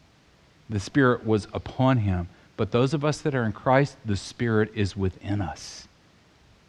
The 0.70 0.80
Spirit 0.80 1.24
was 1.24 1.46
upon 1.52 1.98
him 1.98 2.28
but 2.58 2.72
those 2.72 2.92
of 2.92 3.04
us 3.04 3.20
that 3.20 3.36
are 3.36 3.44
in 3.44 3.52
Christ, 3.52 3.96
the 4.04 4.16
Spirit 4.16 4.72
is 4.74 4.96
within 4.96 5.40
us. 5.40 5.86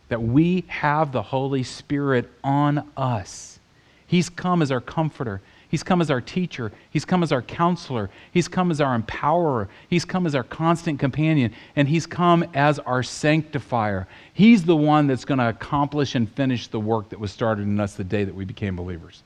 That 0.10 0.22
we 0.22 0.64
have 0.68 1.12
the 1.12 1.24
Holy 1.24 1.64
Spirit 1.64 2.30
on 2.44 2.88
us. 2.96 3.60
He's 4.06 4.30
come 4.30 4.62
as 4.62 4.72
our 4.72 4.82
comforter. 4.82 5.42
He's 5.70 5.84
come 5.84 6.02
as 6.02 6.10
our 6.10 6.20
teacher. 6.20 6.72
He's 6.90 7.06
come 7.06 7.22
as 7.22 7.32
our 7.32 7.44
counselor. 7.44 8.10
He's 8.32 8.48
come 8.48 8.72
as 8.72 8.82
our 8.82 9.00
empowerer. 9.00 9.68
He's 9.88 10.04
come 10.04 10.26
as 10.26 10.34
our 10.34 10.44
constant 10.44 11.00
companion. 11.00 11.54
And 11.76 11.88
He's 11.88 12.08
come 12.08 12.44
as 12.56 12.80
our 12.80 13.04
sanctifier. 13.04 14.08
He's 14.34 14.66
the 14.66 14.76
one 14.76 15.06
that's 15.06 15.26
going 15.26 15.38
to 15.38 15.48
accomplish 15.48 16.16
and 16.16 16.30
finish 16.32 16.68
the 16.68 16.80
work 16.80 17.10
that 17.10 17.20
was 17.20 17.32
started 17.32 17.64
in 17.64 17.80
us 17.80 17.94
the 17.94 18.04
day 18.04 18.24
that 18.24 18.34
we 18.34 18.46
became 18.46 18.76
believers. 18.76 19.22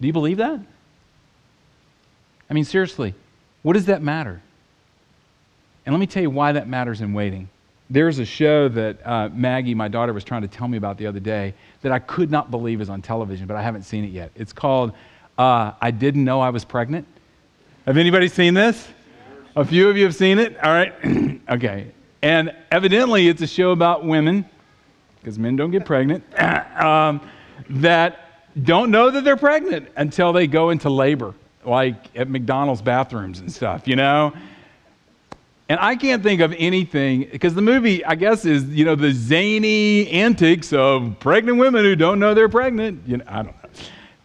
Do 0.00 0.06
you 0.06 0.12
believe 0.12 0.36
that? 0.36 0.60
I 2.48 2.54
mean, 2.54 2.64
seriously, 2.64 3.14
what 3.62 3.72
does 3.72 3.86
that 3.86 4.02
matter? 4.02 4.40
And 5.84 5.92
let 5.92 5.98
me 5.98 6.06
tell 6.06 6.22
you 6.22 6.30
why 6.30 6.52
that 6.52 6.68
matters 6.68 7.00
in 7.00 7.14
waiting. 7.14 7.48
There's 7.90 8.20
a 8.20 8.24
show 8.24 8.68
that 8.68 9.04
uh, 9.04 9.28
Maggie, 9.30 9.74
my 9.74 9.88
daughter, 9.88 10.12
was 10.12 10.22
trying 10.22 10.42
to 10.42 10.48
tell 10.48 10.68
me 10.68 10.78
about 10.78 10.96
the 10.96 11.08
other 11.08 11.18
day 11.18 11.54
that 11.82 11.90
I 11.90 11.98
could 11.98 12.30
not 12.30 12.50
believe 12.50 12.80
is 12.80 12.88
on 12.88 13.02
television, 13.02 13.48
but 13.48 13.56
I 13.56 13.62
haven't 13.62 13.82
seen 13.82 14.04
it 14.04 14.12
yet. 14.12 14.30
It's 14.36 14.52
called 14.52 14.92
uh, 15.36 15.72
I 15.80 15.90
Didn't 15.90 16.24
Know 16.24 16.40
I 16.40 16.50
Was 16.50 16.64
Pregnant. 16.64 17.04
Have 17.86 17.96
anybody 17.96 18.28
seen 18.28 18.54
this? 18.54 18.86
A 19.56 19.64
few 19.64 19.88
of 19.88 19.96
you 19.96 20.04
have 20.04 20.14
seen 20.14 20.38
it? 20.38 20.56
All 20.62 20.70
right. 20.70 20.94
okay. 21.48 21.90
And 22.22 22.54
evidently, 22.70 23.26
it's 23.26 23.42
a 23.42 23.46
show 23.46 23.72
about 23.72 24.04
women, 24.04 24.44
because 25.18 25.36
men 25.36 25.56
don't 25.56 25.72
get 25.72 25.84
pregnant, 25.84 26.22
um, 26.80 27.20
that 27.70 28.62
don't 28.62 28.92
know 28.92 29.10
that 29.10 29.24
they're 29.24 29.36
pregnant 29.36 29.88
until 29.96 30.32
they 30.32 30.46
go 30.46 30.70
into 30.70 30.88
labor, 30.90 31.34
like 31.64 31.96
at 32.16 32.28
McDonald's 32.28 32.82
bathrooms 32.82 33.40
and 33.40 33.52
stuff, 33.52 33.88
you 33.88 33.96
know? 33.96 34.32
And 35.70 35.78
I 35.78 35.94
can't 35.94 36.20
think 36.20 36.40
of 36.40 36.52
anything, 36.58 37.28
because 37.30 37.54
the 37.54 37.62
movie, 37.62 38.04
I 38.04 38.16
guess, 38.16 38.44
is, 38.44 38.64
you 38.64 38.84
know, 38.84 38.96
the 38.96 39.12
zany 39.12 40.10
antics 40.10 40.72
of 40.72 41.14
pregnant 41.20 41.58
women 41.58 41.84
who 41.84 41.94
don't 41.94 42.18
know 42.18 42.34
they're 42.34 42.48
pregnant. 42.48 43.06
You 43.06 43.18
know, 43.18 43.24
I 43.28 43.42
don't 43.44 43.62
know 43.62 43.70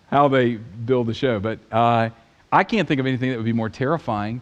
how 0.10 0.28
they 0.28 0.56
build 0.56 1.06
the 1.06 1.14
show, 1.14 1.40
but 1.40 1.60
uh, 1.72 2.10
I 2.52 2.64
can't 2.64 2.88
think 2.88 3.00
of 3.00 3.06
anything 3.06 3.30
that 3.30 3.36
would 3.36 3.46
be 3.46 3.54
more 3.54 3.70
terrifying. 3.70 4.42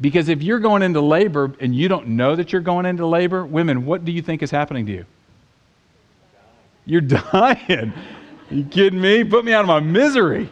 Because 0.00 0.28
if 0.28 0.42
you're 0.42 0.58
going 0.58 0.82
into 0.82 1.00
labor 1.00 1.54
and 1.60 1.72
you 1.76 1.86
don't 1.86 2.08
know 2.08 2.34
that 2.34 2.52
you're 2.52 2.60
going 2.60 2.86
into 2.86 3.06
labor, 3.06 3.46
women, 3.46 3.86
what 3.86 4.04
do 4.04 4.10
you 4.10 4.20
think 4.20 4.42
is 4.42 4.50
happening 4.50 4.86
to 4.86 4.92
you? 4.92 5.06
You're 6.86 7.02
dying. 7.02 7.92
Are 7.92 7.94
you 8.50 8.64
kidding 8.64 9.00
me? 9.00 9.22
Put 9.22 9.44
me 9.44 9.52
out 9.52 9.60
of 9.60 9.68
my 9.68 9.78
misery. 9.78 10.50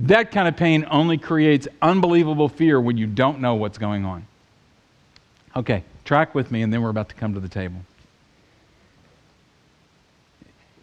That 0.00 0.30
kind 0.30 0.46
of 0.46 0.56
pain 0.56 0.86
only 0.90 1.18
creates 1.18 1.66
unbelievable 1.82 2.48
fear 2.48 2.80
when 2.80 2.96
you 2.96 3.06
don't 3.06 3.40
know 3.40 3.56
what's 3.56 3.78
going 3.78 4.04
on. 4.04 4.26
Okay, 5.56 5.82
track 6.04 6.34
with 6.34 6.52
me, 6.52 6.62
and 6.62 6.72
then 6.72 6.82
we're 6.82 6.90
about 6.90 7.08
to 7.08 7.14
come 7.16 7.34
to 7.34 7.40
the 7.40 7.48
table. 7.48 7.80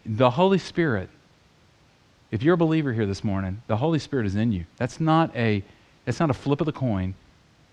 The 0.04 0.30
Holy 0.30 0.58
Spirit, 0.58 1.08
if 2.30 2.42
you're 2.42 2.54
a 2.54 2.58
believer 2.58 2.92
here 2.92 3.06
this 3.06 3.24
morning, 3.24 3.62
the 3.68 3.76
Holy 3.76 3.98
Spirit 3.98 4.26
is 4.26 4.36
in 4.36 4.52
you. 4.52 4.66
That's 4.76 5.00
not 5.00 5.34
a, 5.34 5.64
that's 6.04 6.20
not 6.20 6.28
a 6.28 6.34
flip 6.34 6.60
of 6.60 6.66
the 6.66 6.72
coin. 6.72 7.14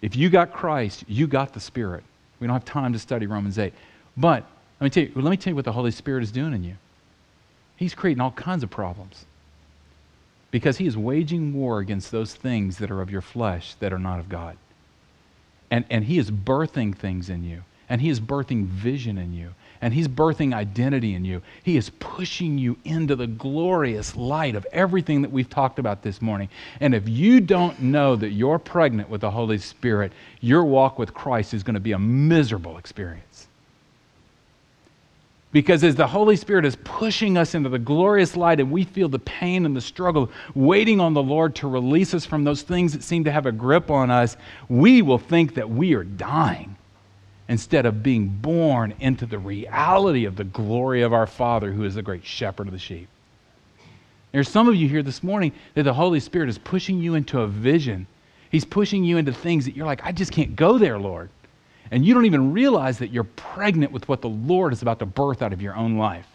If 0.01 0.15
you 0.15 0.29
got 0.29 0.53
Christ, 0.53 1.03
you 1.07 1.27
got 1.27 1.53
the 1.53 1.59
Spirit. 1.59 2.03
We 2.39 2.47
don't 2.47 2.53
have 2.53 2.65
time 2.65 2.93
to 2.93 2.99
study 2.99 3.27
Romans 3.27 3.59
8. 3.59 3.73
But 4.15 4.45
let 4.79 4.85
me 4.85 4.89
tell 4.89 5.03
you, 5.03 5.11
let 5.15 5.29
me 5.29 5.37
tell 5.37 5.51
you 5.51 5.55
what 5.55 5.65
the 5.65 5.71
Holy 5.73 5.91
Spirit 5.91 6.23
is 6.23 6.31
doing 6.31 6.53
in 6.53 6.63
you. 6.63 6.75
He's 7.75 7.93
creating 7.93 8.21
all 8.21 8.31
kinds 8.31 8.63
of 8.63 8.69
problems 8.69 9.25
because 10.53 10.77
he 10.77 10.85
is 10.85 10.95
waging 10.95 11.51
war 11.51 11.79
against 11.79 12.11
those 12.11 12.35
things 12.35 12.77
that 12.77 12.91
are 12.91 13.01
of 13.01 13.09
your 13.09 13.21
flesh 13.21 13.73
that 13.79 13.91
are 13.91 13.97
not 13.97 14.19
of 14.19 14.29
God. 14.29 14.55
And, 15.71 15.83
and 15.89 16.05
he 16.05 16.19
is 16.19 16.29
birthing 16.29 16.95
things 16.95 17.27
in 17.27 17.43
you. 17.43 17.63
and 17.89 18.01
He 18.01 18.09
is 18.09 18.19
birthing 18.19 18.65
vision 18.65 19.17
in 19.17 19.33
you, 19.33 19.53
and 19.81 19.93
He's 19.93 20.07
birthing 20.07 20.53
identity 20.53 21.13
in 21.13 21.25
you. 21.25 21.41
He 21.63 21.77
is 21.77 21.89
pushing 21.99 22.57
you 22.57 22.77
into 22.85 23.15
the 23.15 23.27
glorious 23.27 24.15
light 24.15 24.55
of 24.55 24.65
everything 24.71 25.21
that 25.21 25.31
we've 25.31 25.49
talked 25.49 25.79
about 25.79 26.01
this 26.01 26.21
morning. 26.21 26.49
And 26.79 26.95
if 26.95 27.07
you 27.07 27.39
don't 27.39 27.79
know 27.81 28.15
that 28.15 28.29
you're 28.29 28.59
pregnant 28.59 29.09
with 29.09 29.21
the 29.21 29.31
Holy 29.31 29.57
Spirit, 29.57 30.11
your 30.41 30.63
walk 30.63 30.97
with 30.97 31.13
Christ 31.13 31.53
is 31.53 31.63
going 31.63 31.73
to 31.75 31.79
be 31.79 31.91
a 31.91 31.99
miserable 31.99 32.77
experience. 32.77 33.47
Because 35.53 35.83
as 35.83 35.93
the 35.93 36.07
Holy 36.07 36.35
Spirit 36.35 36.65
is 36.65 36.75
pushing 36.83 37.37
us 37.37 37.53
into 37.53 37.69
the 37.69 37.77
glorious 37.77 38.35
light 38.35 38.59
and 38.59 38.71
we 38.71 38.83
feel 38.83 39.07
the 39.07 39.19
pain 39.19 39.67
and 39.67 39.75
the 39.75 39.81
struggle, 39.81 40.31
waiting 40.55 40.99
on 40.99 41.13
the 41.13 41.21
Lord 41.21 41.55
to 41.57 41.67
release 41.67 42.15
us 42.15 42.25
from 42.25 42.43
those 42.43 42.63
things 42.63 42.91
that 42.93 43.03
seem 43.03 43.23
to 43.25 43.31
have 43.31 43.45
a 43.45 43.51
grip 43.51 43.91
on 43.91 44.09
us, 44.09 44.35
we 44.67 45.03
will 45.03 45.19
think 45.19 45.53
that 45.53 45.69
we 45.69 45.93
are 45.93 46.03
dying 46.03 46.75
instead 47.47 47.85
of 47.85 48.01
being 48.01 48.27
born 48.29 48.95
into 48.99 49.27
the 49.27 49.37
reality 49.37 50.25
of 50.25 50.37
the 50.37 50.43
glory 50.43 51.03
of 51.03 51.13
our 51.13 51.27
Father 51.27 51.71
who 51.71 51.83
is 51.83 51.93
the 51.93 52.01
great 52.01 52.25
shepherd 52.25 52.67
of 52.67 52.73
the 52.73 52.79
sheep. 52.79 53.07
There's 54.31 54.49
some 54.49 54.67
of 54.67 54.75
you 54.75 54.89
here 54.89 55.03
this 55.03 55.21
morning 55.21 55.51
that 55.75 55.83
the 55.83 55.93
Holy 55.93 56.19
Spirit 56.19 56.49
is 56.49 56.57
pushing 56.57 56.99
you 56.99 57.13
into 57.13 57.41
a 57.41 57.47
vision. 57.47 58.07
He's 58.49 58.65
pushing 58.65 59.03
you 59.03 59.17
into 59.17 59.31
things 59.31 59.65
that 59.65 59.75
you're 59.75 59.85
like, 59.85 60.03
I 60.03 60.13
just 60.13 60.31
can't 60.31 60.55
go 60.55 60.79
there, 60.79 60.97
Lord 60.97 61.29
and 61.93 62.03
you 62.03 62.15
don't 62.15 62.25
even 62.25 62.53
realize 62.53 62.97
that 62.97 63.11
you're 63.11 63.23
pregnant 63.23 63.91
with 63.91 64.09
what 64.09 64.21
the 64.21 64.29
Lord 64.29 64.73
is 64.73 64.81
about 64.81 64.97
to 64.97 65.05
birth 65.05 65.43
out 65.43 65.53
of 65.53 65.61
your 65.61 65.75
own 65.75 65.95
life. 65.95 66.25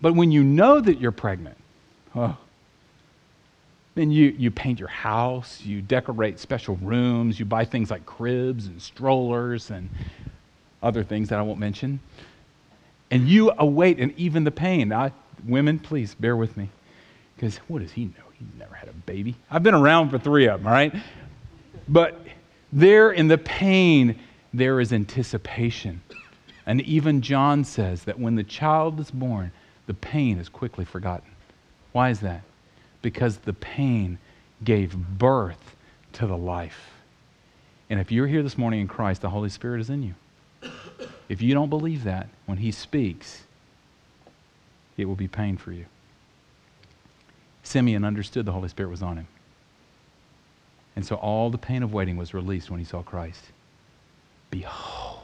But 0.00 0.14
when 0.14 0.32
you 0.32 0.42
know 0.42 0.80
that 0.80 1.00
you're 1.00 1.12
pregnant, 1.12 1.56
oh, 2.16 2.36
then 3.94 4.10
you, 4.10 4.34
you 4.36 4.50
paint 4.50 4.80
your 4.80 4.88
house, 4.88 5.60
you 5.60 5.80
decorate 5.80 6.40
special 6.40 6.74
rooms, 6.82 7.38
you 7.38 7.44
buy 7.44 7.64
things 7.64 7.92
like 7.92 8.04
cribs 8.06 8.66
and 8.66 8.82
strollers 8.82 9.70
and 9.70 9.88
other 10.82 11.04
things 11.04 11.28
that 11.28 11.38
I 11.38 11.42
won't 11.42 11.60
mention. 11.60 12.00
And 13.12 13.28
you 13.28 13.52
await 13.56 14.00
and 14.00 14.12
even 14.18 14.42
the 14.42 14.50
pain. 14.50 14.92
I, 14.92 15.12
women, 15.46 15.78
please 15.78 16.12
bear 16.16 16.36
with 16.36 16.56
me. 16.56 16.70
Because 17.36 17.58
what 17.68 17.82
does 17.82 17.92
he 17.92 18.06
know? 18.06 18.24
He's 18.36 18.48
never 18.58 18.74
had 18.74 18.88
a 18.88 18.92
baby. 18.92 19.36
I've 19.48 19.62
been 19.62 19.74
around 19.74 20.10
for 20.10 20.18
three 20.18 20.48
of 20.48 20.58
them, 20.58 20.66
all 20.66 20.72
right? 20.72 20.92
But 21.86 22.20
there 22.72 23.12
in 23.12 23.28
the 23.28 23.38
pain, 23.38 24.18
there 24.52 24.80
is 24.80 24.92
anticipation. 24.92 26.00
And 26.66 26.80
even 26.82 27.20
John 27.20 27.64
says 27.64 28.04
that 28.04 28.18
when 28.18 28.34
the 28.34 28.44
child 28.44 29.00
is 29.00 29.10
born, 29.10 29.52
the 29.86 29.94
pain 29.94 30.38
is 30.38 30.48
quickly 30.48 30.84
forgotten. 30.84 31.30
Why 31.92 32.10
is 32.10 32.20
that? 32.20 32.42
Because 33.02 33.38
the 33.38 33.52
pain 33.52 34.18
gave 34.62 34.96
birth 34.96 35.76
to 36.14 36.26
the 36.26 36.36
life. 36.36 36.90
And 37.88 37.98
if 37.98 38.12
you're 38.12 38.26
here 38.26 38.42
this 38.42 38.58
morning 38.58 38.80
in 38.80 38.88
Christ, 38.88 39.22
the 39.22 39.30
Holy 39.30 39.48
Spirit 39.48 39.80
is 39.80 39.90
in 39.90 40.02
you. 40.02 40.14
If 41.28 41.42
you 41.42 41.54
don't 41.54 41.70
believe 41.70 42.04
that, 42.04 42.28
when 42.46 42.58
He 42.58 42.70
speaks, 42.70 43.42
it 44.96 45.06
will 45.06 45.16
be 45.16 45.28
pain 45.28 45.56
for 45.56 45.72
you. 45.72 45.86
Simeon 47.62 48.04
understood 48.04 48.46
the 48.46 48.52
Holy 48.52 48.68
Spirit 48.68 48.90
was 48.90 49.02
on 49.02 49.16
him. 49.16 49.28
And 50.96 51.06
so 51.06 51.16
all 51.16 51.50
the 51.50 51.58
pain 51.58 51.82
of 51.82 51.92
waiting 51.92 52.16
was 52.16 52.34
released 52.34 52.70
when 52.70 52.80
he 52.80 52.84
saw 52.84 53.02
Christ. 53.02 53.44
Behold, 54.50 55.20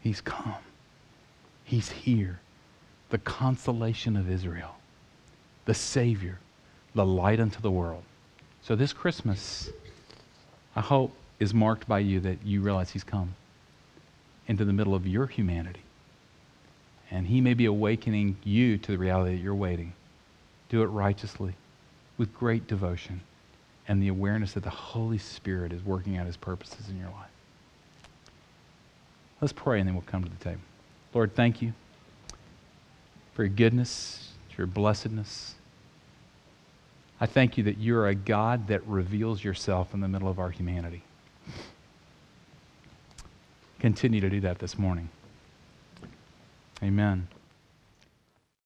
he's 0.00 0.20
come. 0.20 0.54
He's 1.64 1.90
here. 1.90 2.40
The 3.10 3.18
consolation 3.18 4.16
of 4.16 4.30
Israel, 4.30 4.76
the 5.66 5.74
Savior, 5.74 6.38
the 6.94 7.04
light 7.04 7.40
unto 7.40 7.60
the 7.60 7.70
world. 7.70 8.02
So 8.62 8.76
this 8.76 8.92
Christmas, 8.92 9.70
I 10.74 10.80
hope, 10.80 11.14
is 11.38 11.52
marked 11.52 11.88
by 11.88 11.98
you 11.98 12.20
that 12.20 12.38
you 12.44 12.60
realize 12.62 12.90
he's 12.90 13.04
come 13.04 13.34
into 14.46 14.64
the 14.64 14.72
middle 14.72 14.94
of 14.94 15.06
your 15.06 15.26
humanity. 15.26 15.82
And 17.10 17.26
he 17.26 17.40
may 17.40 17.54
be 17.54 17.66
awakening 17.66 18.36
you 18.44 18.78
to 18.78 18.92
the 18.92 18.98
reality 18.98 19.36
that 19.36 19.42
you're 19.42 19.54
waiting. 19.54 19.92
Do 20.68 20.82
it 20.82 20.86
righteously, 20.86 21.54
with 22.16 22.34
great 22.34 22.66
devotion, 22.66 23.20
and 23.86 24.02
the 24.02 24.08
awareness 24.08 24.52
that 24.52 24.62
the 24.62 24.70
Holy 24.70 25.18
Spirit 25.18 25.72
is 25.72 25.84
working 25.84 26.16
out 26.16 26.26
his 26.26 26.38
purposes 26.38 26.88
in 26.88 26.96
your 26.96 27.10
life. 27.10 27.31
Let's 29.42 29.52
pray 29.52 29.80
and 29.80 29.88
then 29.88 29.96
we'll 29.96 30.04
come 30.06 30.22
to 30.22 30.30
the 30.30 30.42
table. 30.42 30.60
Lord, 31.12 31.34
thank 31.34 31.60
you 31.60 31.72
for 33.34 33.42
your 33.42 33.52
goodness, 33.52 34.32
your 34.56 34.68
blessedness. 34.68 35.56
I 37.20 37.26
thank 37.26 37.58
you 37.58 37.64
that 37.64 37.78
you're 37.78 38.06
a 38.06 38.14
God 38.14 38.68
that 38.68 38.86
reveals 38.86 39.42
yourself 39.42 39.94
in 39.94 40.00
the 40.00 40.08
middle 40.08 40.28
of 40.28 40.38
our 40.38 40.50
humanity. 40.50 41.02
Continue 43.80 44.20
to 44.20 44.30
do 44.30 44.40
that 44.40 44.60
this 44.60 44.78
morning. 44.78 45.08
Amen. 46.80 47.26